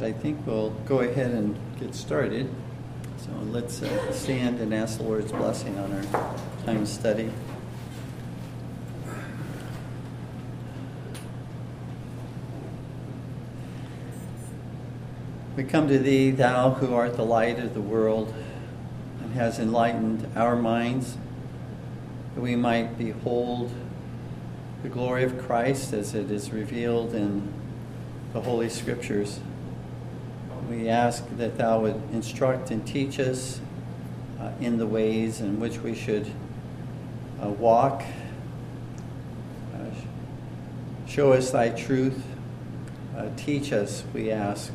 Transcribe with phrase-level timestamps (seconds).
[0.00, 2.48] right, I think we'll go ahead and get started.
[3.18, 6.02] So let's uh, stand and ask the Lord's blessing on our
[6.64, 7.30] time of study.
[15.56, 18.34] We come to thee, thou who art the light of the world,
[19.22, 21.18] and has enlightened our minds,
[22.34, 23.70] that we might behold
[24.82, 27.52] the glory of Christ as it is revealed in
[28.32, 29.40] the Holy Scriptures.
[30.70, 33.60] We ask that thou would instruct and teach us
[34.38, 36.30] uh, in the ways in which we should
[37.42, 38.04] uh, walk.
[39.74, 39.78] Uh,
[41.08, 42.22] show us thy truth.
[43.16, 44.72] Uh, teach us, we ask.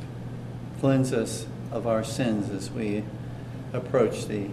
[0.82, 3.06] Cleanse us of our sins as we
[3.72, 4.52] approach thee.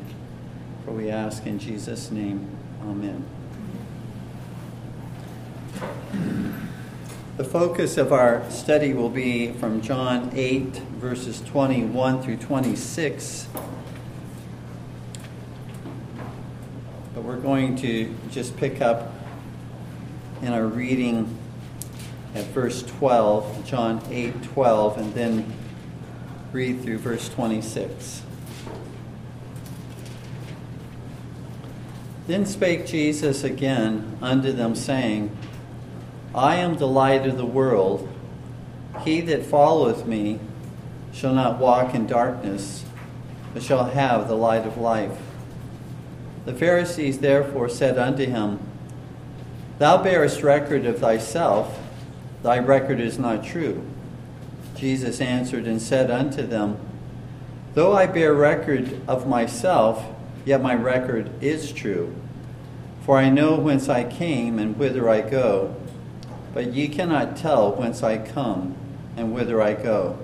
[0.84, 2.48] For we ask in Jesus' name.
[2.82, 3.24] Amen.
[7.36, 13.48] The focus of our study will be from John 8, verses 21 through 26.
[17.12, 19.12] But we're going to just pick up
[20.42, 21.36] in our reading
[22.36, 25.52] at verse 12, John 8, 12, and then
[26.52, 28.22] read through verse 26.
[32.28, 35.36] Then spake Jesus again unto them, saying,
[36.32, 38.08] I am the light of the world.
[39.04, 40.38] He that followeth me
[41.12, 42.84] shall not walk in darkness,
[43.52, 45.18] but shall have the light of life.
[46.44, 48.58] The Pharisees therefore said unto him,
[49.78, 51.78] Thou bearest record of thyself,
[52.42, 53.84] thy record is not true.
[54.74, 56.78] Jesus answered and said unto them,
[57.74, 60.04] Though I bear record of myself,
[60.44, 62.14] yet my record is true.
[63.04, 65.74] For I know whence I came and whither I go,
[66.54, 68.76] but ye cannot tell whence I come
[69.16, 70.18] and whither I go.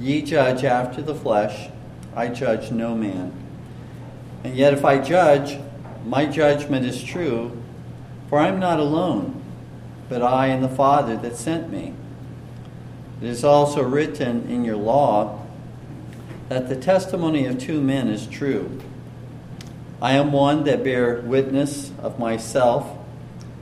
[0.00, 1.70] Ye judge after the flesh,
[2.14, 3.32] I judge no man.
[4.44, 5.58] And yet if I judge,
[6.04, 7.60] my judgment is true,
[8.28, 9.42] for I am not alone,
[10.08, 11.94] but I and the Father that sent me.
[13.20, 15.44] It is also written in your law
[16.48, 18.80] that the testimony of two men is true.
[20.00, 22.96] I am one that bear witness of myself,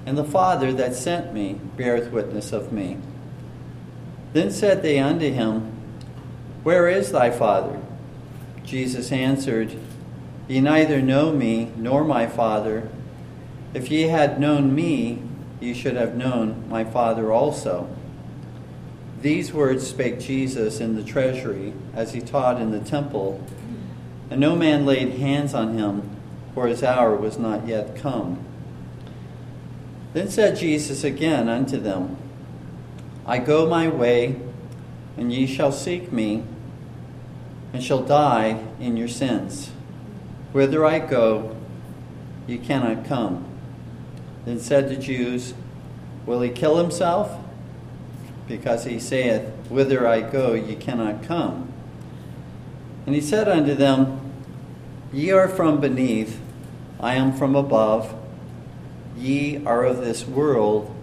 [0.04, 2.98] and the Father that sent me beareth witness of me.
[4.34, 5.75] Then said they unto him,
[6.66, 7.80] Where is thy Father?
[8.64, 9.78] Jesus answered,
[10.48, 12.88] Ye neither know me nor my Father.
[13.72, 15.22] If ye had known me,
[15.60, 17.88] ye should have known my Father also.
[19.22, 23.46] These words spake Jesus in the treasury as he taught in the temple,
[24.28, 26.16] and no man laid hands on him,
[26.52, 28.44] for his hour was not yet come.
[30.14, 32.16] Then said Jesus again unto them,
[33.24, 34.40] I go my way,
[35.16, 36.42] and ye shall seek me,
[37.76, 39.68] and shall die in your sins.
[40.52, 41.54] Whither I go,
[42.46, 43.44] ye cannot come.
[44.46, 45.52] Then said the Jews,
[46.24, 47.38] Will he kill himself?
[48.48, 51.70] because he saith, Whither I go, ye cannot come.
[53.04, 54.32] And he said unto them,
[55.12, 56.40] Ye are from beneath,
[56.98, 58.14] I am from above.
[59.18, 60.96] Ye are of this world,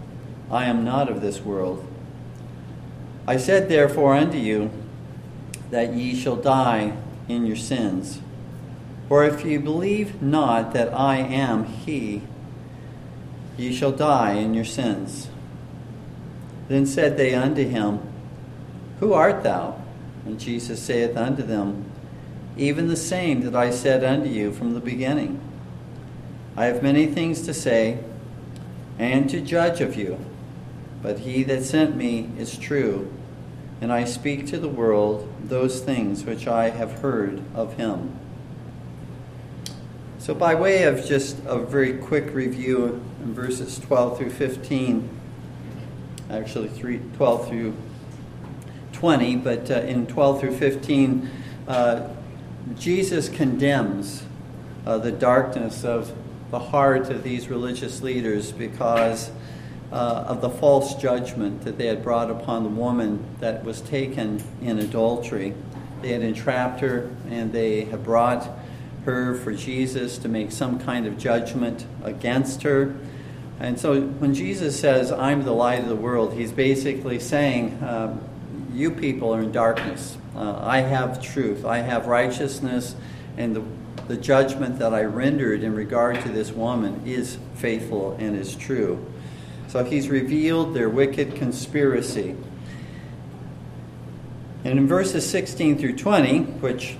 [0.50, 1.86] I am not of this world.
[3.28, 4.72] I said therefore unto you,
[5.74, 6.96] that ye shall die
[7.26, 8.20] in your sins.
[9.08, 12.22] For if ye believe not that I am He,
[13.56, 15.28] ye shall die in your sins.
[16.68, 17.98] Then said they unto him,
[19.00, 19.82] Who art thou?
[20.24, 21.84] And Jesus saith unto them,
[22.56, 25.40] Even the same that I said unto you from the beginning.
[26.56, 27.98] I have many things to say,
[28.96, 30.24] and to judge of you,
[31.02, 33.12] but he that sent me is true,
[33.80, 38.18] and I speak to the world those things which I have heard of him.
[40.18, 45.08] So, by way of just a very quick review in verses 12 through 15,
[46.30, 47.76] actually 3, 12 through
[48.92, 51.30] 20, but uh, in 12 through 15,
[51.68, 52.08] uh,
[52.78, 54.24] Jesus condemns
[54.86, 56.12] uh, the darkness of
[56.50, 59.30] the heart of these religious leaders because
[59.94, 64.42] uh, of the false judgment that they had brought upon the woman that was taken
[64.60, 65.54] in adultery.
[66.02, 68.50] They had entrapped her and they had brought
[69.04, 72.96] her for Jesus to make some kind of judgment against her.
[73.60, 78.20] And so when Jesus says, I'm the light of the world, he's basically saying, um,
[78.72, 80.18] You people are in darkness.
[80.34, 82.96] Uh, I have truth, I have righteousness,
[83.36, 83.62] and the,
[84.08, 88.98] the judgment that I rendered in regard to this woman is faithful and is true.
[89.74, 92.36] So he's revealed their wicked conspiracy.
[94.62, 96.96] And in verses 16 through 20, which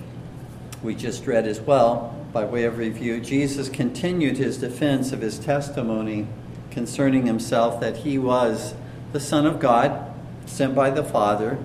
[0.83, 5.39] we just read as well, by way of review, Jesus continued his defense of his
[5.39, 6.27] testimony
[6.73, 8.75] concerning himself that he was
[9.13, 10.13] the Son of God,
[10.47, 11.59] sent by the Father.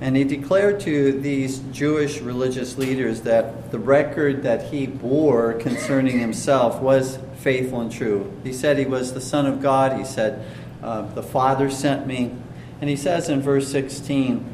[0.00, 6.18] And he declared to these Jewish religious leaders that the record that he bore concerning
[6.18, 8.32] himself was faithful and true.
[8.42, 9.98] He said he was the Son of God.
[9.98, 10.44] He said,
[10.82, 12.34] uh, The Father sent me.
[12.80, 14.44] And he says in verse 16,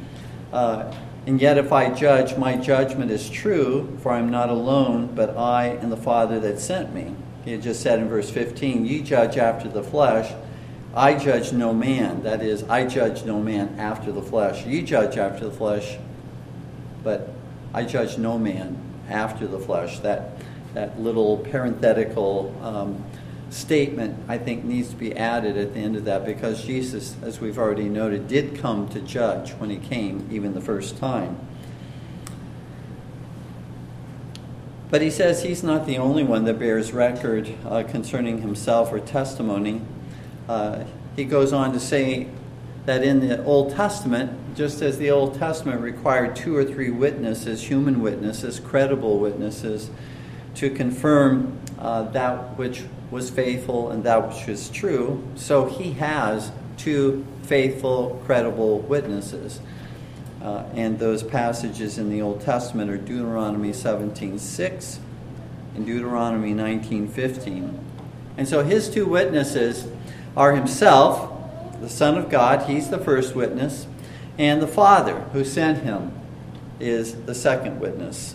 [0.53, 0.93] uh,
[1.27, 5.37] and yet, if I judge, my judgment is true, for I am not alone, but
[5.37, 7.15] I and the Father that sent me.
[7.45, 10.35] He had just said in verse 15, Ye judge after the flesh,
[10.95, 12.23] I judge no man.
[12.25, 14.67] That is, I judge no man after the flesh.
[14.67, 15.99] Ye judge after the flesh,
[17.05, 17.33] but
[17.73, 18.77] I judge no man
[19.09, 20.01] after the flesh.
[20.01, 20.33] That,
[20.75, 23.05] that little parenthetical um,
[23.51, 27.41] statement, I think, needs to be added at the end of that because Jesus, as
[27.41, 31.39] we've already noted, did come to judge when he came, even the first time.
[34.91, 38.99] But he says he's not the only one that bears record uh, concerning himself or
[38.99, 39.83] testimony.
[40.49, 40.85] Uh,
[41.15, 42.27] he goes on to say
[42.87, 47.69] that in the Old Testament, just as the Old Testament required two or three witnesses,
[47.69, 49.91] human witnesses, credible witnesses,
[50.57, 55.23] to confirm uh, that which was faithful and that which was true.
[55.35, 59.61] So he has two faithful, credible witnesses.
[60.43, 64.99] Uh, and those passages in the Old Testament are Deuteronomy 17:6
[65.75, 67.79] and Deuteronomy 19:15.
[68.39, 69.87] And so his two witnesses
[70.37, 71.31] are himself,
[71.81, 73.87] the Son of God, he's the first witness,
[74.39, 76.13] and the Father who sent him
[76.79, 78.35] is the second witness.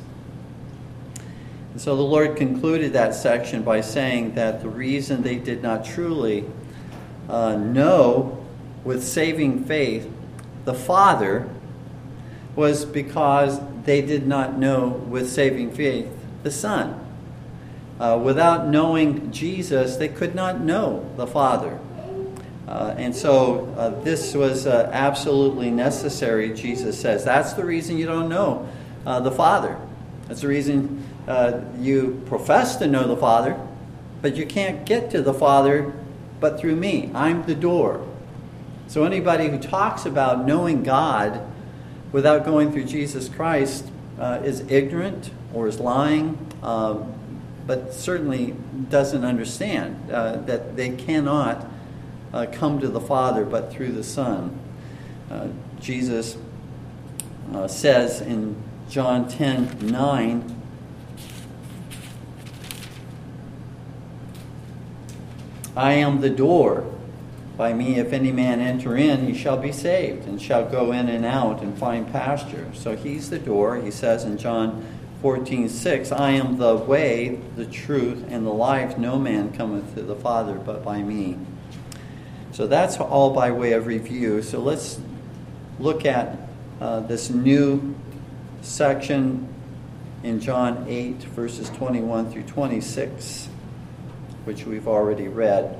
[1.75, 5.83] And so the Lord concluded that section by saying that the reason they did not
[5.83, 6.45] truly
[7.27, 8.45] uh, know
[8.86, 10.10] with saving faith
[10.63, 11.50] the Father
[12.56, 16.07] was because they did not know with saving faith
[16.44, 16.98] the Son.
[18.00, 21.77] Uh, without knowing Jesus, they could not know the Father.
[22.69, 27.25] Uh, and so uh, this was uh, absolutely necessary, Jesus says.
[27.25, 28.66] That's the reason you don't know
[29.06, 29.77] uh, the Father.
[30.30, 33.60] That's the reason uh, you profess to know the Father,
[34.22, 35.94] but you can't get to the Father
[36.39, 37.10] but through me.
[37.13, 38.06] I'm the door.
[38.88, 41.42] So anybody who talks about knowing God
[42.12, 43.89] without going through Jesus Christ
[44.19, 47.04] uh, is ignorant or is lying, uh,
[47.66, 48.56] but certainly
[48.89, 51.66] doesn't understand uh, that they cannot
[52.33, 54.57] uh, come to the Father but through the Son.
[55.31, 55.48] Uh,
[55.80, 56.38] Jesus
[57.68, 58.56] says in
[58.89, 60.55] John 10 9,
[65.75, 66.92] I am the door.
[67.57, 71.07] By me, if any man enter in, he shall be saved, and shall go in
[71.07, 72.69] and out and find pasture.
[72.74, 73.77] So he's the door.
[73.77, 74.86] He says in John
[75.22, 78.98] 14, 6, I am the way, the truth, and the life.
[78.98, 81.38] No man cometh to the Father but by me.
[82.51, 84.42] So that's all by way of review.
[84.42, 85.00] So let's
[85.80, 86.38] look at
[86.80, 87.95] uh, this new
[88.62, 89.48] section
[90.24, 93.50] in John 8, verses 21 through 26
[94.45, 95.77] which we've already read.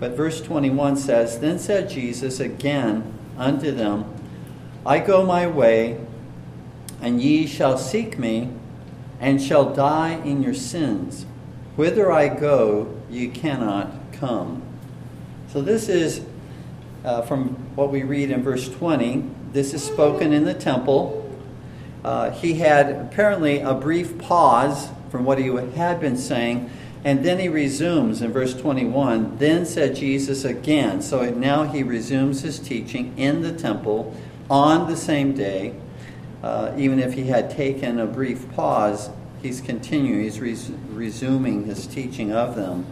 [0.00, 4.04] But verse 21 says, Then said Jesus again unto them,
[4.84, 6.00] I go my way,
[7.00, 8.50] and ye shall seek me,
[9.20, 11.26] and shall die in your sins.
[11.76, 14.62] Whither I go, ye cannot come.
[15.52, 16.22] So this is
[17.04, 19.24] uh, from what we read in verse 20.
[19.52, 21.24] This is spoken in the temple.
[22.04, 26.70] Uh, he had apparently a brief pause from what he had been saying
[27.04, 31.00] and then he resumes in verse 21 Then said Jesus again.
[31.00, 34.14] So now he resumes his teaching in the temple
[34.50, 35.74] on the same day.
[36.42, 39.10] Uh, even if he had taken a brief pause,
[39.42, 42.86] he's continuing, he's res- resuming his teaching of them.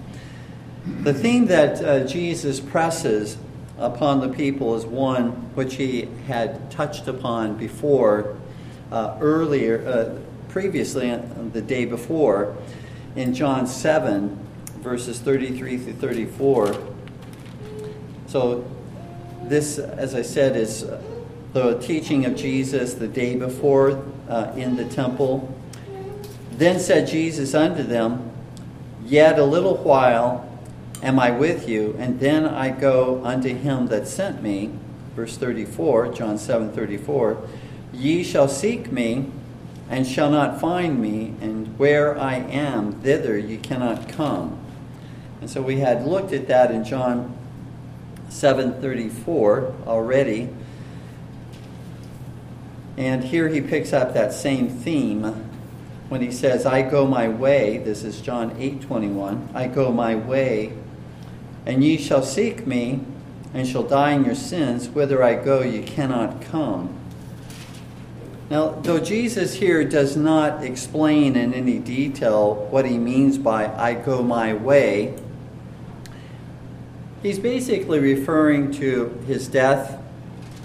[1.03, 3.37] The theme that uh, Jesus presses
[3.79, 8.37] upon the people is one which he had touched upon before,
[8.91, 11.21] uh, earlier, uh, previously, uh,
[11.53, 12.57] the day before
[13.17, 14.39] in John 7,
[14.81, 16.77] verses 33 through 34.
[18.27, 18.71] So,
[19.45, 20.87] this, as I said, is
[21.53, 25.53] the teaching of Jesus the day before uh, in the temple.
[26.53, 28.31] Then said Jesus unto them,
[29.05, 30.47] Yet a little while
[31.03, 34.73] am I with you, and then I go unto him that sent me.
[35.15, 37.49] Verse 34, John 7 34.
[37.93, 39.31] Ye shall seek me,
[39.88, 44.59] and shall not find me, and where I am, thither ye cannot come.
[45.40, 47.37] And so we had looked at that in John
[48.28, 50.49] 7:34 already.
[52.97, 55.45] And here he picks up that same theme
[56.09, 57.78] when he says, I go my way.
[57.78, 59.50] This is John 8 21.
[59.55, 60.73] I go my way,
[61.66, 63.00] and ye shall seek me,
[63.52, 64.88] and shall die in your sins.
[64.88, 66.95] Whither I go, ye cannot come.
[68.49, 73.95] Now, though Jesus here does not explain in any detail what he means by I
[73.95, 75.19] go my way,
[77.25, 80.00] he's basically referring to his death,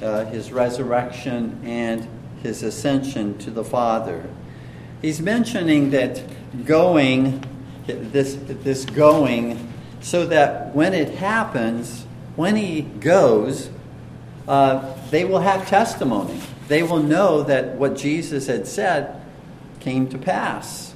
[0.04, 2.08] uh, his resurrection, and
[2.44, 4.30] his ascension to the Father.
[5.02, 6.22] He's mentioning that
[6.66, 7.44] going,
[7.88, 13.72] this, this going, so that when it happens, when he goes,
[14.48, 16.40] uh, they will have testimony
[16.72, 19.22] they will know that what Jesus had said
[19.82, 20.94] came to pass.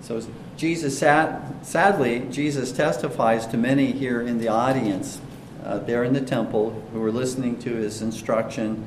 [0.00, 0.20] So
[0.56, 5.20] Jesus, sad, sadly, Jesus testifies to many here in the audience,
[5.64, 8.84] uh, there in the temple, who were listening to his instruction,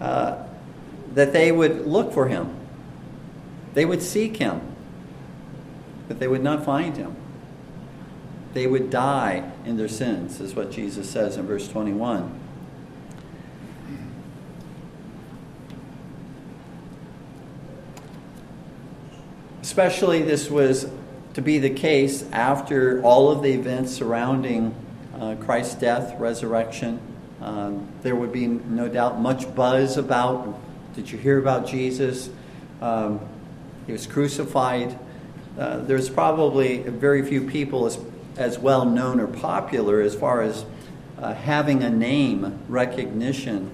[0.00, 0.44] uh,
[1.14, 2.54] that they would look for him.
[3.74, 4.60] They would seek him,
[6.06, 7.16] but they would not find him.
[8.54, 12.37] They would die in their sins, is what Jesus says in verse 21.
[19.78, 20.90] Especially, this was
[21.34, 24.74] to be the case after all of the events surrounding
[25.14, 26.98] uh, Christ's death, resurrection.
[27.40, 30.58] Um, there would be no doubt much buzz about
[30.96, 32.28] did you hear about Jesus?
[32.82, 33.20] Um,
[33.86, 34.98] he was crucified.
[35.56, 38.00] Uh, there's probably very few people as,
[38.36, 40.64] as well known or popular as far as
[41.18, 43.70] uh, having a name recognition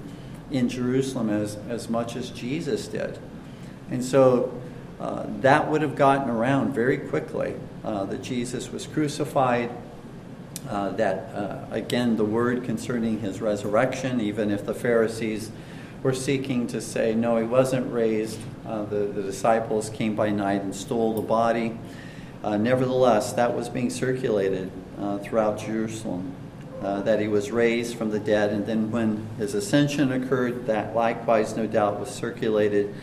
[0.51, 3.19] in Jerusalem as, as much as Jesus did.
[3.91, 4.61] And so
[5.05, 9.71] uh, that would have gotten around very quickly uh, that Jesus was crucified.
[10.67, 15.51] Uh, that uh, again, the word concerning his resurrection, even if the Pharisees
[16.03, 20.63] were seeking to say, no, he wasn't raised, uh, the, the disciples came by night
[20.63, 21.77] and stole the body.
[22.43, 24.73] nevertheless, that was being circulated
[25.23, 26.35] throughout Jerusalem.
[26.83, 30.95] Uh, that he was raised from the dead, and then when his ascension occurred, that
[30.95, 32.95] likewise, no doubt, was circulated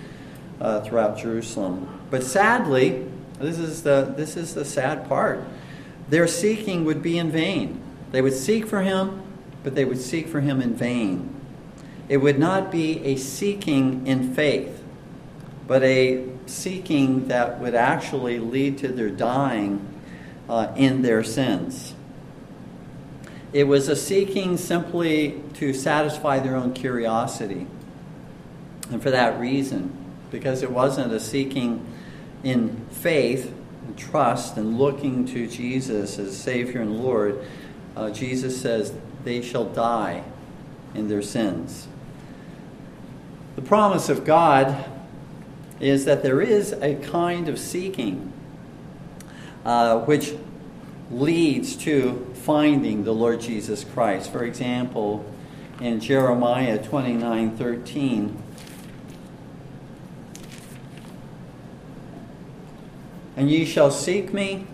[0.61, 1.99] uh, throughout Jerusalem.
[2.09, 3.07] But sadly,
[3.39, 5.43] this is, the, this is the sad part.
[6.09, 7.81] Their seeking would be in vain.
[8.11, 9.23] They would seek for him,
[9.63, 11.35] but they would seek for him in vain.
[12.07, 14.83] It would not be a seeking in faith,
[15.67, 19.87] but a seeking that would actually lead to their dying
[20.49, 21.95] uh, in their sins.
[23.53, 27.67] It was a seeking simply to satisfy their own curiosity.
[28.91, 30.00] And for that reason,
[30.31, 31.85] because it wasn't a seeking
[32.43, 33.53] in faith
[33.85, 37.43] and trust and looking to Jesus as Savior and Lord.
[37.95, 40.23] Uh, Jesus says, They shall die
[40.95, 41.87] in their sins.
[43.55, 44.85] The promise of God
[45.79, 48.31] is that there is a kind of seeking
[49.65, 50.33] uh, which
[51.11, 54.31] leads to finding the Lord Jesus Christ.
[54.31, 55.25] For example,
[55.79, 58.43] in Jeremiah 29 13,
[63.41, 64.67] And ye shall seek me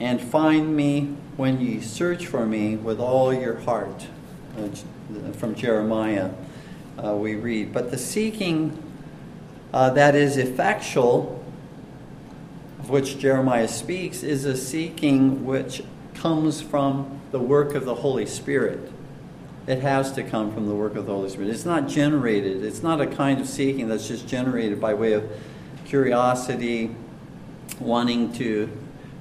[0.00, 4.06] and find me when ye search for me with all your heart.
[4.56, 6.30] Uh, from Jeremiah,
[6.96, 7.74] uh, we read.
[7.74, 8.82] But the seeking
[9.70, 11.44] uh, that is effectual,
[12.78, 15.82] of which Jeremiah speaks, is a seeking which
[16.14, 18.90] comes from the work of the Holy Spirit.
[19.66, 21.50] It has to come from the work of the Holy Spirit.
[21.50, 25.30] It's not generated, it's not a kind of seeking that's just generated by way of
[25.84, 26.96] curiosity
[27.80, 28.70] wanting to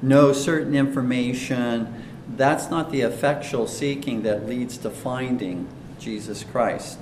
[0.01, 2.03] know certain information.
[2.35, 5.67] That's not the effectual seeking that leads to finding
[5.99, 6.99] Jesus Christ.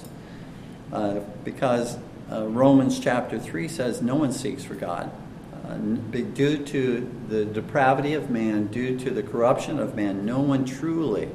[0.92, 1.98] Uh, because
[2.32, 5.12] uh, Romans chapter 3 says no one seeks for God.
[5.68, 10.66] Uh, due to the depravity of man, due to the corruption of man, no one
[10.66, 11.30] truly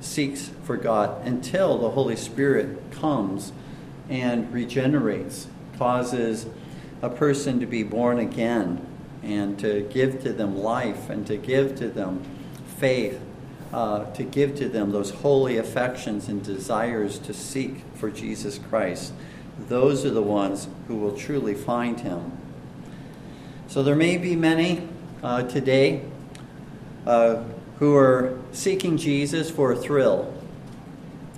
[0.00, 3.52] seeks for God until the Holy Spirit comes
[4.08, 6.46] and regenerates, causes
[7.00, 8.86] a person to be born again
[9.24, 12.22] and to give to them life and to give to them
[12.76, 13.20] faith,
[13.72, 19.12] uh, to give to them those holy affections and desires to seek for Jesus Christ.
[19.68, 22.32] Those are the ones who will truly find him.
[23.68, 24.86] So there may be many
[25.22, 26.02] uh, today
[27.06, 27.42] uh,
[27.78, 30.32] who are seeking Jesus for a thrill.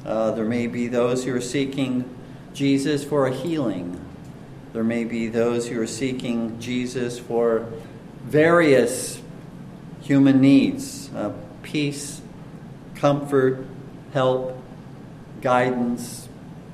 [0.05, 2.09] Uh, there may be those who are seeking
[2.53, 4.01] Jesus for a healing
[4.77, 7.67] there may be those who are seeking Jesus for
[8.25, 9.23] various
[10.03, 12.21] human needs uh, peace,
[12.95, 13.65] comfort,
[14.13, 14.55] help,
[15.41, 16.29] guidance,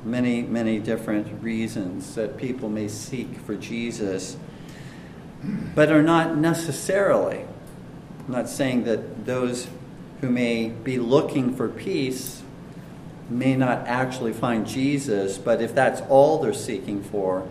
[0.05, 4.37] many, many different reasons that people may seek for Jesus,
[5.73, 7.45] but are not necessarily.
[8.27, 9.69] I'm not saying that those
[10.21, 12.43] who may be looking for peace
[13.31, 17.47] may not actually find Jesus, but if that's all they're seeking for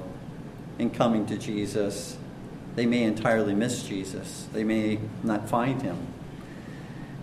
[0.82, 2.18] in coming to Jesus,
[2.76, 4.48] they may entirely miss Jesus.
[4.52, 6.08] They may not find him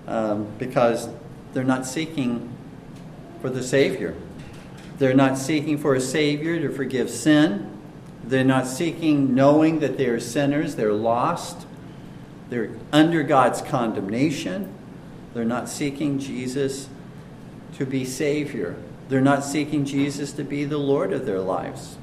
[0.07, 1.09] um, because
[1.53, 2.55] they're not seeking
[3.41, 4.15] for the Savior.
[4.99, 7.71] They're not seeking for a Savior to forgive sin.
[8.25, 11.67] They're not seeking knowing that they are sinners, they're lost.
[12.51, 14.73] They're under God's condemnation.
[15.35, 16.89] They're not seeking Jesus
[17.77, 18.77] to be Savior.
[19.11, 21.98] They're not seeking Jesus to be the Lord of their lives.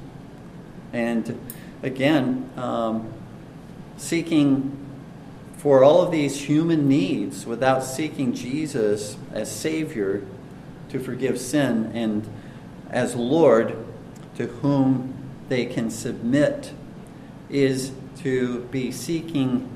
[0.96, 1.38] And
[1.84, 3.12] again, um,
[3.98, 4.78] seeking
[5.58, 10.24] for all of these human needs without seeking Jesus as Savior
[10.88, 12.26] to forgive sin and
[12.90, 13.76] as Lord
[14.38, 15.14] to whom
[15.50, 16.72] they can submit
[17.50, 19.68] is to be seeking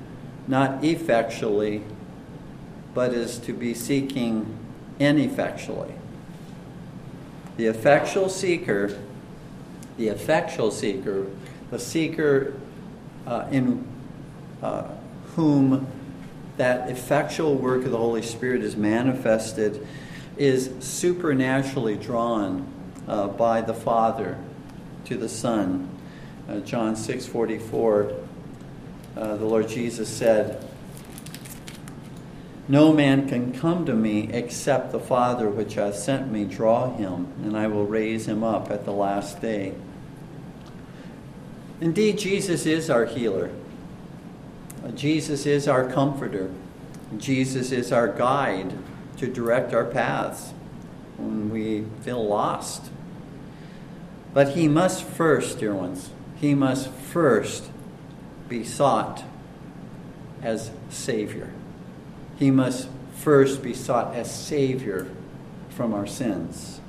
[0.47, 1.83] not effectually,
[2.93, 4.57] but is to be seeking
[4.99, 5.95] ineffectually.
[7.57, 8.97] The effectual seeker,
[9.99, 11.27] the effectual seeker,
[11.71, 12.53] the seeker
[13.27, 13.85] uh, in
[14.63, 14.87] uh,
[15.35, 15.85] whom
[16.55, 19.85] that effectual work of the Holy Spirit is manifested,
[20.37, 22.65] is supernaturally drawn
[23.09, 24.37] uh, by the Father
[25.03, 25.89] to the Son.
[26.47, 28.15] Uh, John 6:44,
[29.17, 30.63] uh, the Lord Jesus said,
[32.69, 37.27] "No man can come to me except the Father which hath sent me draw him,
[37.43, 39.73] and I will raise him up at the last day."
[41.81, 43.51] Indeed, Jesus is our healer.
[44.95, 46.51] Jesus is our comforter.
[47.17, 48.73] Jesus is our guide
[49.17, 50.53] to direct our paths
[51.17, 52.91] when we feel lost.
[54.33, 57.69] But he must first, dear ones, he must first
[58.47, 59.23] be sought
[60.41, 61.51] as Savior.
[62.37, 65.07] He must first be sought as Savior
[65.69, 66.79] from our sins.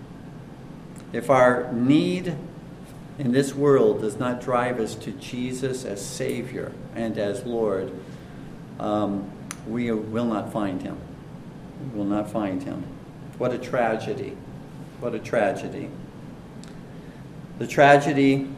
[1.13, 2.37] If our need
[3.21, 7.93] in this world does not drive us to Jesus as Savior and as Lord,
[8.79, 9.31] um,
[9.69, 10.99] we will not find Him.
[11.93, 12.83] We will not find Him.
[13.37, 14.37] What a tragedy.
[15.01, 15.91] What a tragedy.
[17.59, 18.49] The tragedy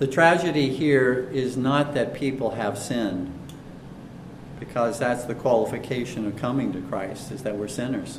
[0.00, 3.32] the tragedy here is not that people have sinned,
[4.58, 8.18] because that's the qualification of coming to Christ, is that we're sinners.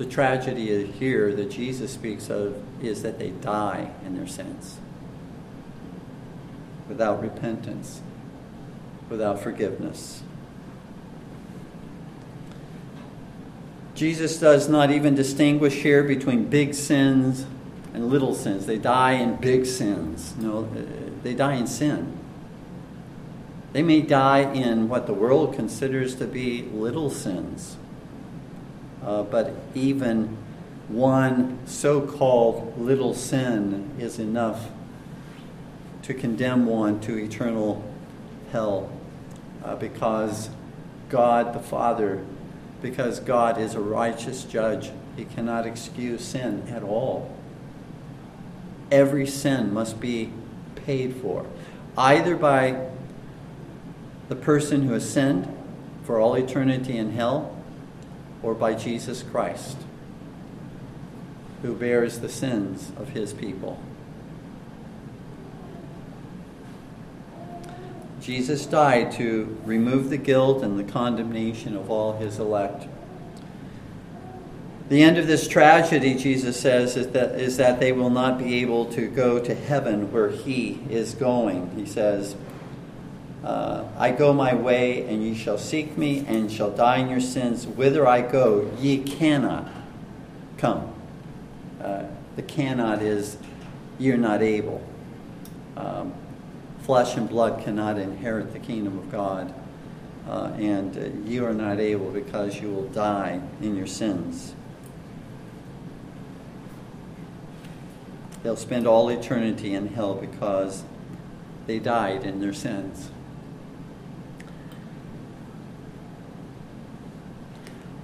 [0.00, 4.78] The tragedy here that Jesus speaks of is that they die in their sins
[6.88, 8.00] without repentance,
[9.10, 10.22] without forgiveness.
[13.94, 17.44] Jesus does not even distinguish here between big sins
[17.92, 18.64] and little sins.
[18.64, 20.34] They die in big sins.
[20.38, 22.16] No, uh, they die in sin.
[23.74, 27.76] They may die in what the world considers to be little sins.
[29.04, 30.36] Uh, but even
[30.88, 34.68] one so called little sin is enough
[36.02, 37.84] to condemn one to eternal
[38.50, 38.90] hell
[39.64, 40.50] uh, because
[41.08, 42.24] God the Father,
[42.82, 47.34] because God is a righteous judge, He cannot excuse sin at all.
[48.90, 50.32] Every sin must be
[50.74, 51.46] paid for,
[51.96, 52.88] either by
[54.28, 55.56] the person who has sinned
[56.04, 57.59] for all eternity in hell
[58.42, 59.76] or by Jesus Christ,
[61.62, 63.82] who bears the sins of his people.
[68.20, 72.86] Jesus died to remove the guilt and the condemnation of all his elect.
[74.90, 78.56] The end of this tragedy, Jesus says, is that, is that they will not be
[78.56, 81.70] able to go to heaven where he is going.
[81.76, 82.34] He says,
[83.44, 87.20] uh, I go my way, and ye shall seek me, and shall die in your
[87.20, 87.66] sins.
[87.66, 89.68] Whither I go, ye cannot
[90.58, 90.92] come.
[91.82, 92.04] Uh,
[92.36, 93.38] the cannot is
[93.98, 94.82] you're not able.
[95.76, 96.12] Um,
[96.82, 99.54] flesh and blood cannot inherit the kingdom of God,
[100.28, 104.54] uh, and uh, you are not able because you will die in your sins.
[108.42, 110.84] They'll spend all eternity in hell because
[111.66, 113.10] they died in their sins.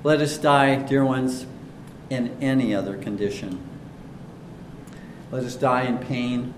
[0.06, 1.46] Let us die, dear ones,
[2.10, 3.58] in any other condition.
[5.32, 6.54] Let us die in pain.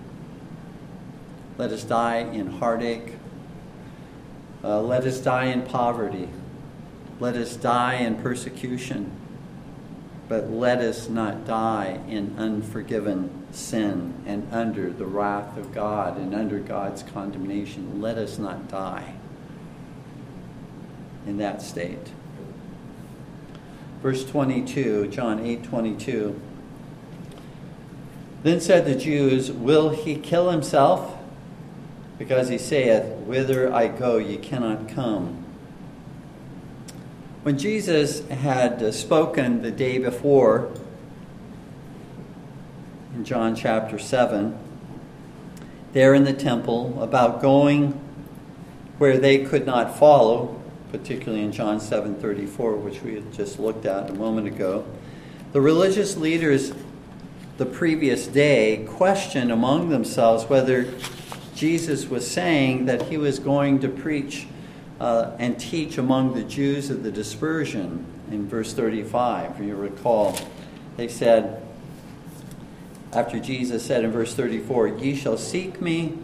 [1.57, 3.15] Let us die in heartache.
[4.63, 6.29] Uh, let us die in poverty.
[7.19, 9.11] Let us die in persecution.
[10.27, 16.35] but let us not die in unforgiven sin and under the wrath of God and
[16.35, 17.99] under God's condemnation.
[17.99, 19.15] Let us not die
[21.25, 22.11] in that state.
[24.01, 26.39] Verse 22, John 8 22.
[28.43, 31.17] Then said the Jews, Will he kill himself?
[32.17, 35.43] Because he saith, Whither I go, ye cannot come.
[37.43, 40.71] When Jesus had uh, spoken the day before,
[43.15, 44.57] in John chapter 7,
[45.93, 47.99] there in the temple, about going
[48.97, 50.58] where they could not follow,
[50.91, 54.85] particularly in John 7:34, which we had just looked at a moment ago,
[55.53, 56.73] the religious leaders
[57.57, 60.87] the previous day questioned among themselves whether
[61.55, 64.47] Jesus was saying that he was going to preach
[64.99, 69.61] uh, and teach among the Jews of the dispersion in verse 35.
[69.61, 70.37] You recall,
[70.95, 71.61] they said,
[73.11, 76.17] after Jesus said in verse 34, Ye shall seek me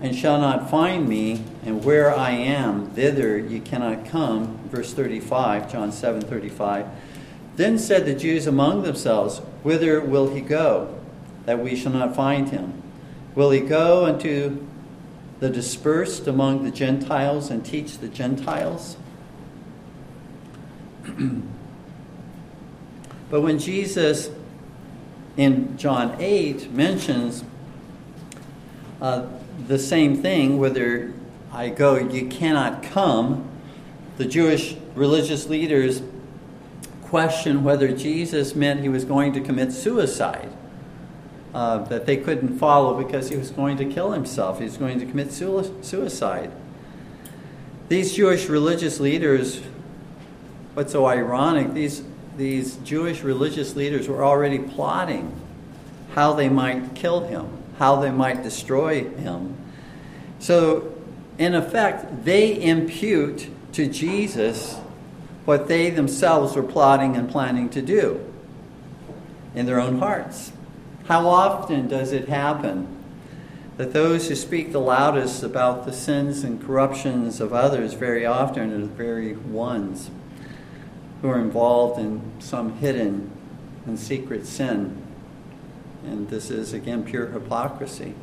[0.00, 4.58] and shall not find me, and where I am, thither ye cannot come.
[4.70, 6.86] Verse 35, John 7 35.
[7.56, 10.96] Then said the Jews among themselves, Whither will he go,
[11.46, 12.82] that we shall not find him?
[13.34, 14.64] Will he go unto
[15.40, 18.96] the dispersed among the Gentiles and teach the Gentiles?
[23.30, 24.30] but when Jesus
[25.36, 27.42] in John 8 mentions
[29.00, 29.26] uh,
[29.66, 31.12] the same thing, whether
[31.52, 33.48] I go, you cannot come,
[34.16, 36.02] the Jewish religious leaders
[37.02, 40.52] question whether Jesus meant he was going to commit suicide
[41.54, 44.58] uh, that they couldn't follow because he was going to kill himself.
[44.58, 46.50] He was going to commit suicide.
[47.88, 49.62] These Jewish religious leaders,
[50.74, 52.02] what's so ironic, these,
[52.36, 55.34] these Jewish religious leaders were already plotting
[56.14, 59.56] how they might kill him, how they might destroy him.
[60.38, 60.94] So,
[61.38, 64.78] in effect, they impute to Jesus
[65.44, 68.24] what they themselves were plotting and planning to do
[69.54, 70.52] in their own hearts.
[71.06, 72.86] How often does it happen
[73.78, 78.72] that those who speak the loudest about the sins and corruptions of others very often
[78.72, 80.10] are the very ones
[81.22, 83.30] who are involved in some hidden
[83.86, 85.07] and secret sin?
[86.08, 88.14] And this is, again, pure hypocrisy.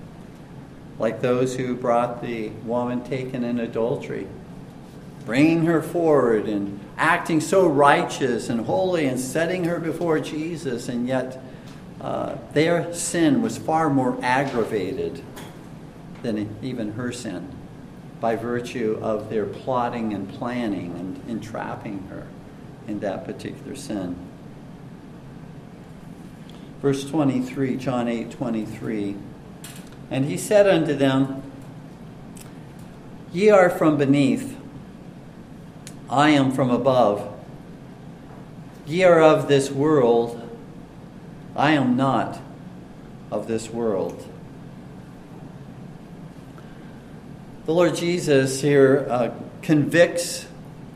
[0.97, 4.27] Like those who brought the woman taken in adultery,
[5.25, 11.07] bringing her forward and acting so righteous and holy and setting her before Jesus, and
[11.07, 11.41] yet
[12.01, 15.21] uh, their sin was far more aggravated
[16.23, 17.51] than even her sin
[18.19, 22.25] by virtue of their plotting and planning and entrapping her
[22.87, 24.15] in that particular sin.
[26.81, 29.15] Verse 23, John 8 23.
[30.11, 31.41] And he said unto them,
[33.31, 34.55] Ye are from beneath,
[36.09, 37.31] I am from above.
[38.85, 40.41] Ye are of this world
[41.55, 42.39] I am not
[43.31, 44.29] of this world.
[47.65, 50.47] The Lord Jesus here uh, convicts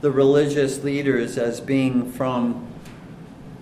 [0.02, 2.68] the religious leaders as being from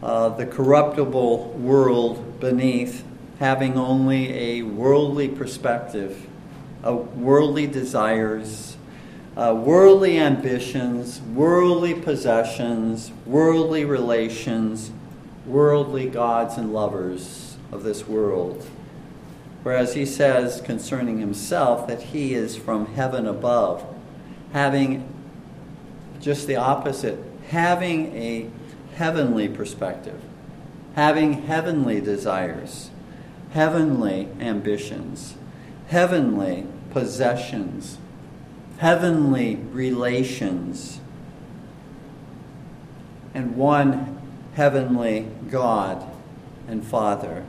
[0.07, 3.03] uh, the corruptible world beneath,
[3.39, 6.25] having only a worldly perspective,
[6.81, 8.77] a worldly desires,
[9.35, 14.91] uh, worldly ambitions, worldly possessions, worldly relations,
[15.45, 18.65] worldly gods and lovers of this world.
[19.63, 23.83] Whereas he says concerning himself that he is from heaven above,
[24.53, 25.03] having
[26.21, 28.49] just the opposite, having a
[28.97, 30.19] heavenly perspective,
[30.95, 32.89] having heavenly desires,
[33.51, 35.35] heavenly ambitions,
[35.89, 37.99] heavenly possessions,
[38.79, 40.99] heavenly relations,
[43.35, 44.19] and one
[44.55, 46.03] heavenly God
[46.67, 47.45] and Father.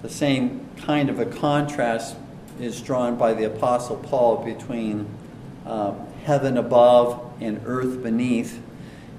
[0.00, 2.16] The same kind of a contrast
[2.58, 5.06] is drawn by the Apostle Paul between
[5.66, 5.92] uh,
[6.24, 8.60] heaven above and earth beneath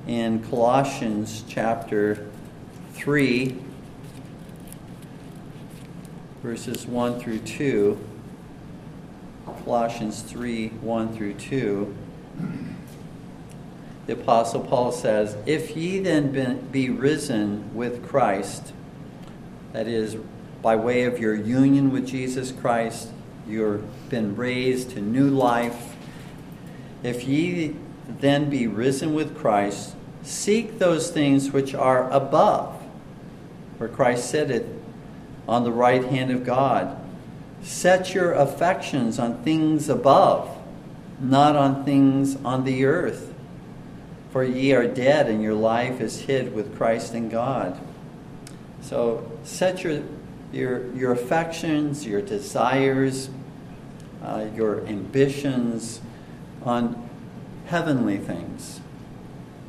[0.08, 2.28] in Colossians chapter
[2.94, 3.58] 3,
[6.42, 8.00] verses 1 through 2.
[9.64, 11.96] Colossians 3 1 through 2
[14.06, 18.74] the Apostle Paul says, If ye then be risen with Christ,
[19.72, 20.18] that is,
[20.62, 23.10] by way of your union with Jesus Christ,
[23.48, 25.93] you've been raised to new life.
[27.04, 27.76] If ye
[28.08, 32.82] then be risen with Christ, seek those things which are above,
[33.78, 34.66] where Christ sitteth
[35.48, 36.98] on the right hand of God.
[37.62, 40.58] Set your affections on things above,
[41.20, 43.34] not on things on the earth.
[44.32, 47.80] For ye are dead, and your life is hid with Christ in God.
[48.82, 50.04] So set your,
[50.52, 53.30] your, your affections, your desires,
[54.24, 56.02] uh, your ambitions
[56.66, 57.10] on
[57.68, 58.82] heavenly things.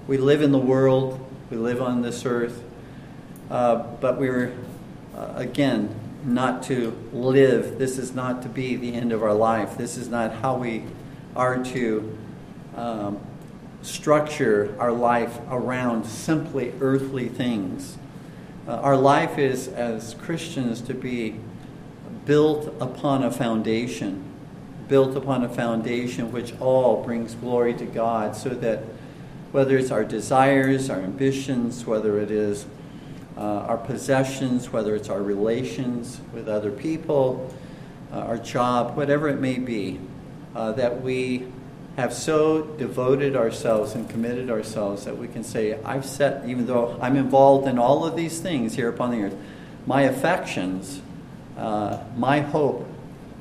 [0.07, 2.63] We live in the world, we live on this earth,
[3.51, 4.55] uh, but we're,
[5.17, 7.79] uh, again, not to live.
[7.79, 9.77] This is not to be the end of our life.
[9.77, 10.85] This is not how we
[11.37, 12.19] are to
[12.77, 13.21] um,
[13.83, 17.99] structure our life around simply earthly things.
[18.67, 21.37] Uh, our life is, as Christians, to be
[22.25, 24.25] built upon a foundation,
[24.88, 28.81] built upon a foundation which all brings glory to God, so that
[29.53, 32.66] whether it's our desires, our ambitions, whether it is
[33.37, 37.53] uh, our possessions, whether it's our relations with other people,
[38.12, 40.01] uh, our job, whatever it may be,
[40.55, 41.47] uh, that we
[41.97, 46.99] have so devoted ourselves and committed ourselves that we can say, I've set, even though
[47.01, 49.37] I'm involved in all of these things here upon the earth,
[49.87, 51.01] my affections,
[51.57, 52.88] uh, my hope,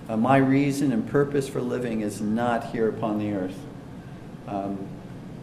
[0.09, 3.59] uh, my reason and purpose for living is not here upon the earth.
[4.47, 4.87] Um,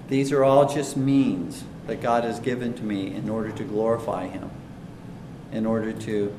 [0.09, 4.27] these are all just means that God has given to me in order to glorify
[4.27, 4.51] Him,
[5.53, 6.37] in order to,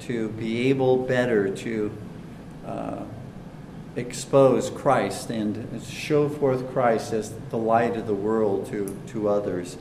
[0.00, 1.96] to be able better to.
[2.66, 3.02] Uh,
[3.96, 9.76] expose Christ and show forth Christ as the light of the world to, to others.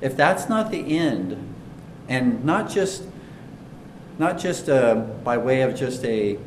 [0.00, 1.54] If that's not the end,
[2.08, 3.04] and not just
[4.18, 6.38] not just uh, by way of just a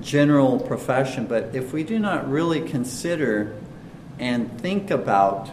[0.00, 3.54] general profession, but if we do not really consider
[4.18, 5.50] and think about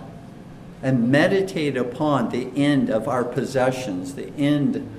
[0.81, 4.89] and meditate upon the end of our possessions, the end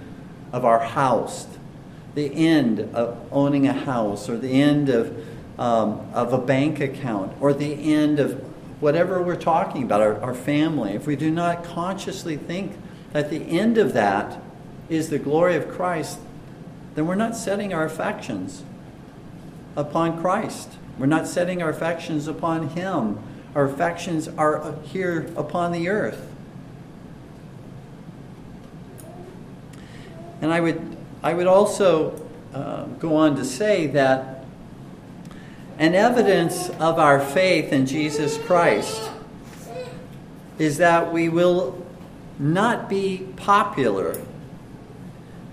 [0.52, 1.46] of our house,
[2.14, 5.24] the end of owning a house, or the end of
[5.60, 8.32] um, of a bank account or the end of
[8.80, 12.72] whatever we're talking about, our, our family, if we do not consciously think
[13.12, 14.40] that the end of that
[14.88, 16.18] is the glory of Christ,
[16.94, 18.64] then we're not setting our affections
[19.76, 20.70] upon Christ.
[20.98, 23.18] We're not setting our affections upon Him.
[23.54, 26.26] Our affections are here upon the earth.
[30.40, 34.44] And I would, I would also uh, go on to say that
[35.78, 39.10] an evidence of our faith in Jesus Christ
[40.58, 41.86] is that we will
[42.38, 44.20] not be popular.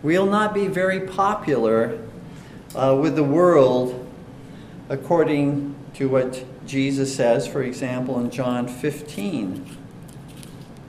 [0.03, 1.99] We'll not be very popular
[2.75, 4.06] uh, with the world
[4.89, 9.65] according to what Jesus says, for example, in John 15,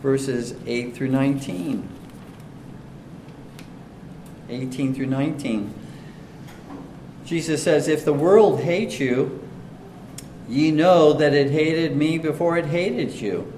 [0.03, 1.89] verses 8 through 19.
[4.49, 5.75] 18 through 19.
[7.25, 9.43] Jesus says, If the world hates you,
[10.49, 13.53] ye know that it hated me before it hated you.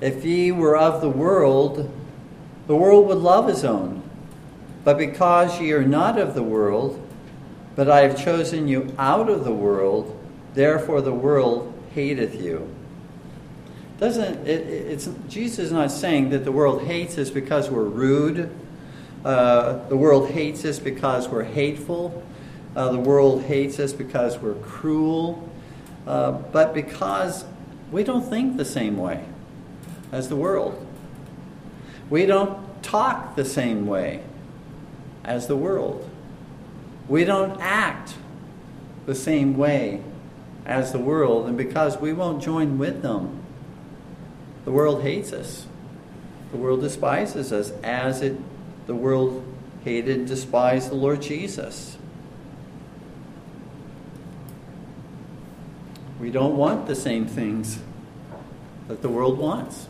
[0.00, 1.90] If ye were of the world,
[2.66, 4.02] the world would love his own.
[4.84, 7.06] But because ye are not of the world,
[7.76, 10.18] but I have chosen you out of the world,
[10.54, 12.68] therefore the world hateth you.
[13.98, 18.50] Doesn't it, it's Jesus is not saying that the world hates us because we're rude.
[19.24, 22.22] Uh, the world hates us because we're hateful.
[22.74, 25.48] Uh, the world hates us because we're cruel,
[26.06, 27.44] uh, but because
[27.92, 29.24] we don't think the same way
[30.12, 30.86] as the world.
[32.08, 34.22] We don't talk the same way
[35.24, 36.09] as the world.
[37.10, 38.14] We don't act
[39.04, 40.00] the same way
[40.64, 43.42] as the world, and because we won't join with them,
[44.64, 45.66] the world hates us.
[46.52, 48.36] The world despises us as it
[48.86, 49.44] the world
[49.84, 51.96] hated, and despised the Lord Jesus.
[56.20, 57.80] We don't want the same things
[58.88, 59.88] that the world wants.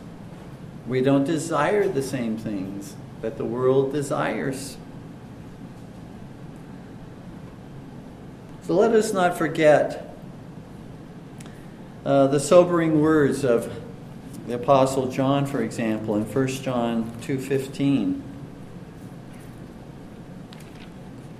[0.86, 4.76] We don't desire the same things that the world desires.
[8.66, 10.14] So let us not forget
[12.04, 13.72] uh, the sobering words of
[14.46, 18.20] the apostle John for example in 1 John 2:15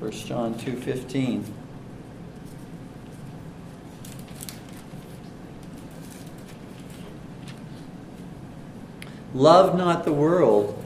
[0.01, 1.45] 1 John 2:15
[9.33, 10.77] Love not the world,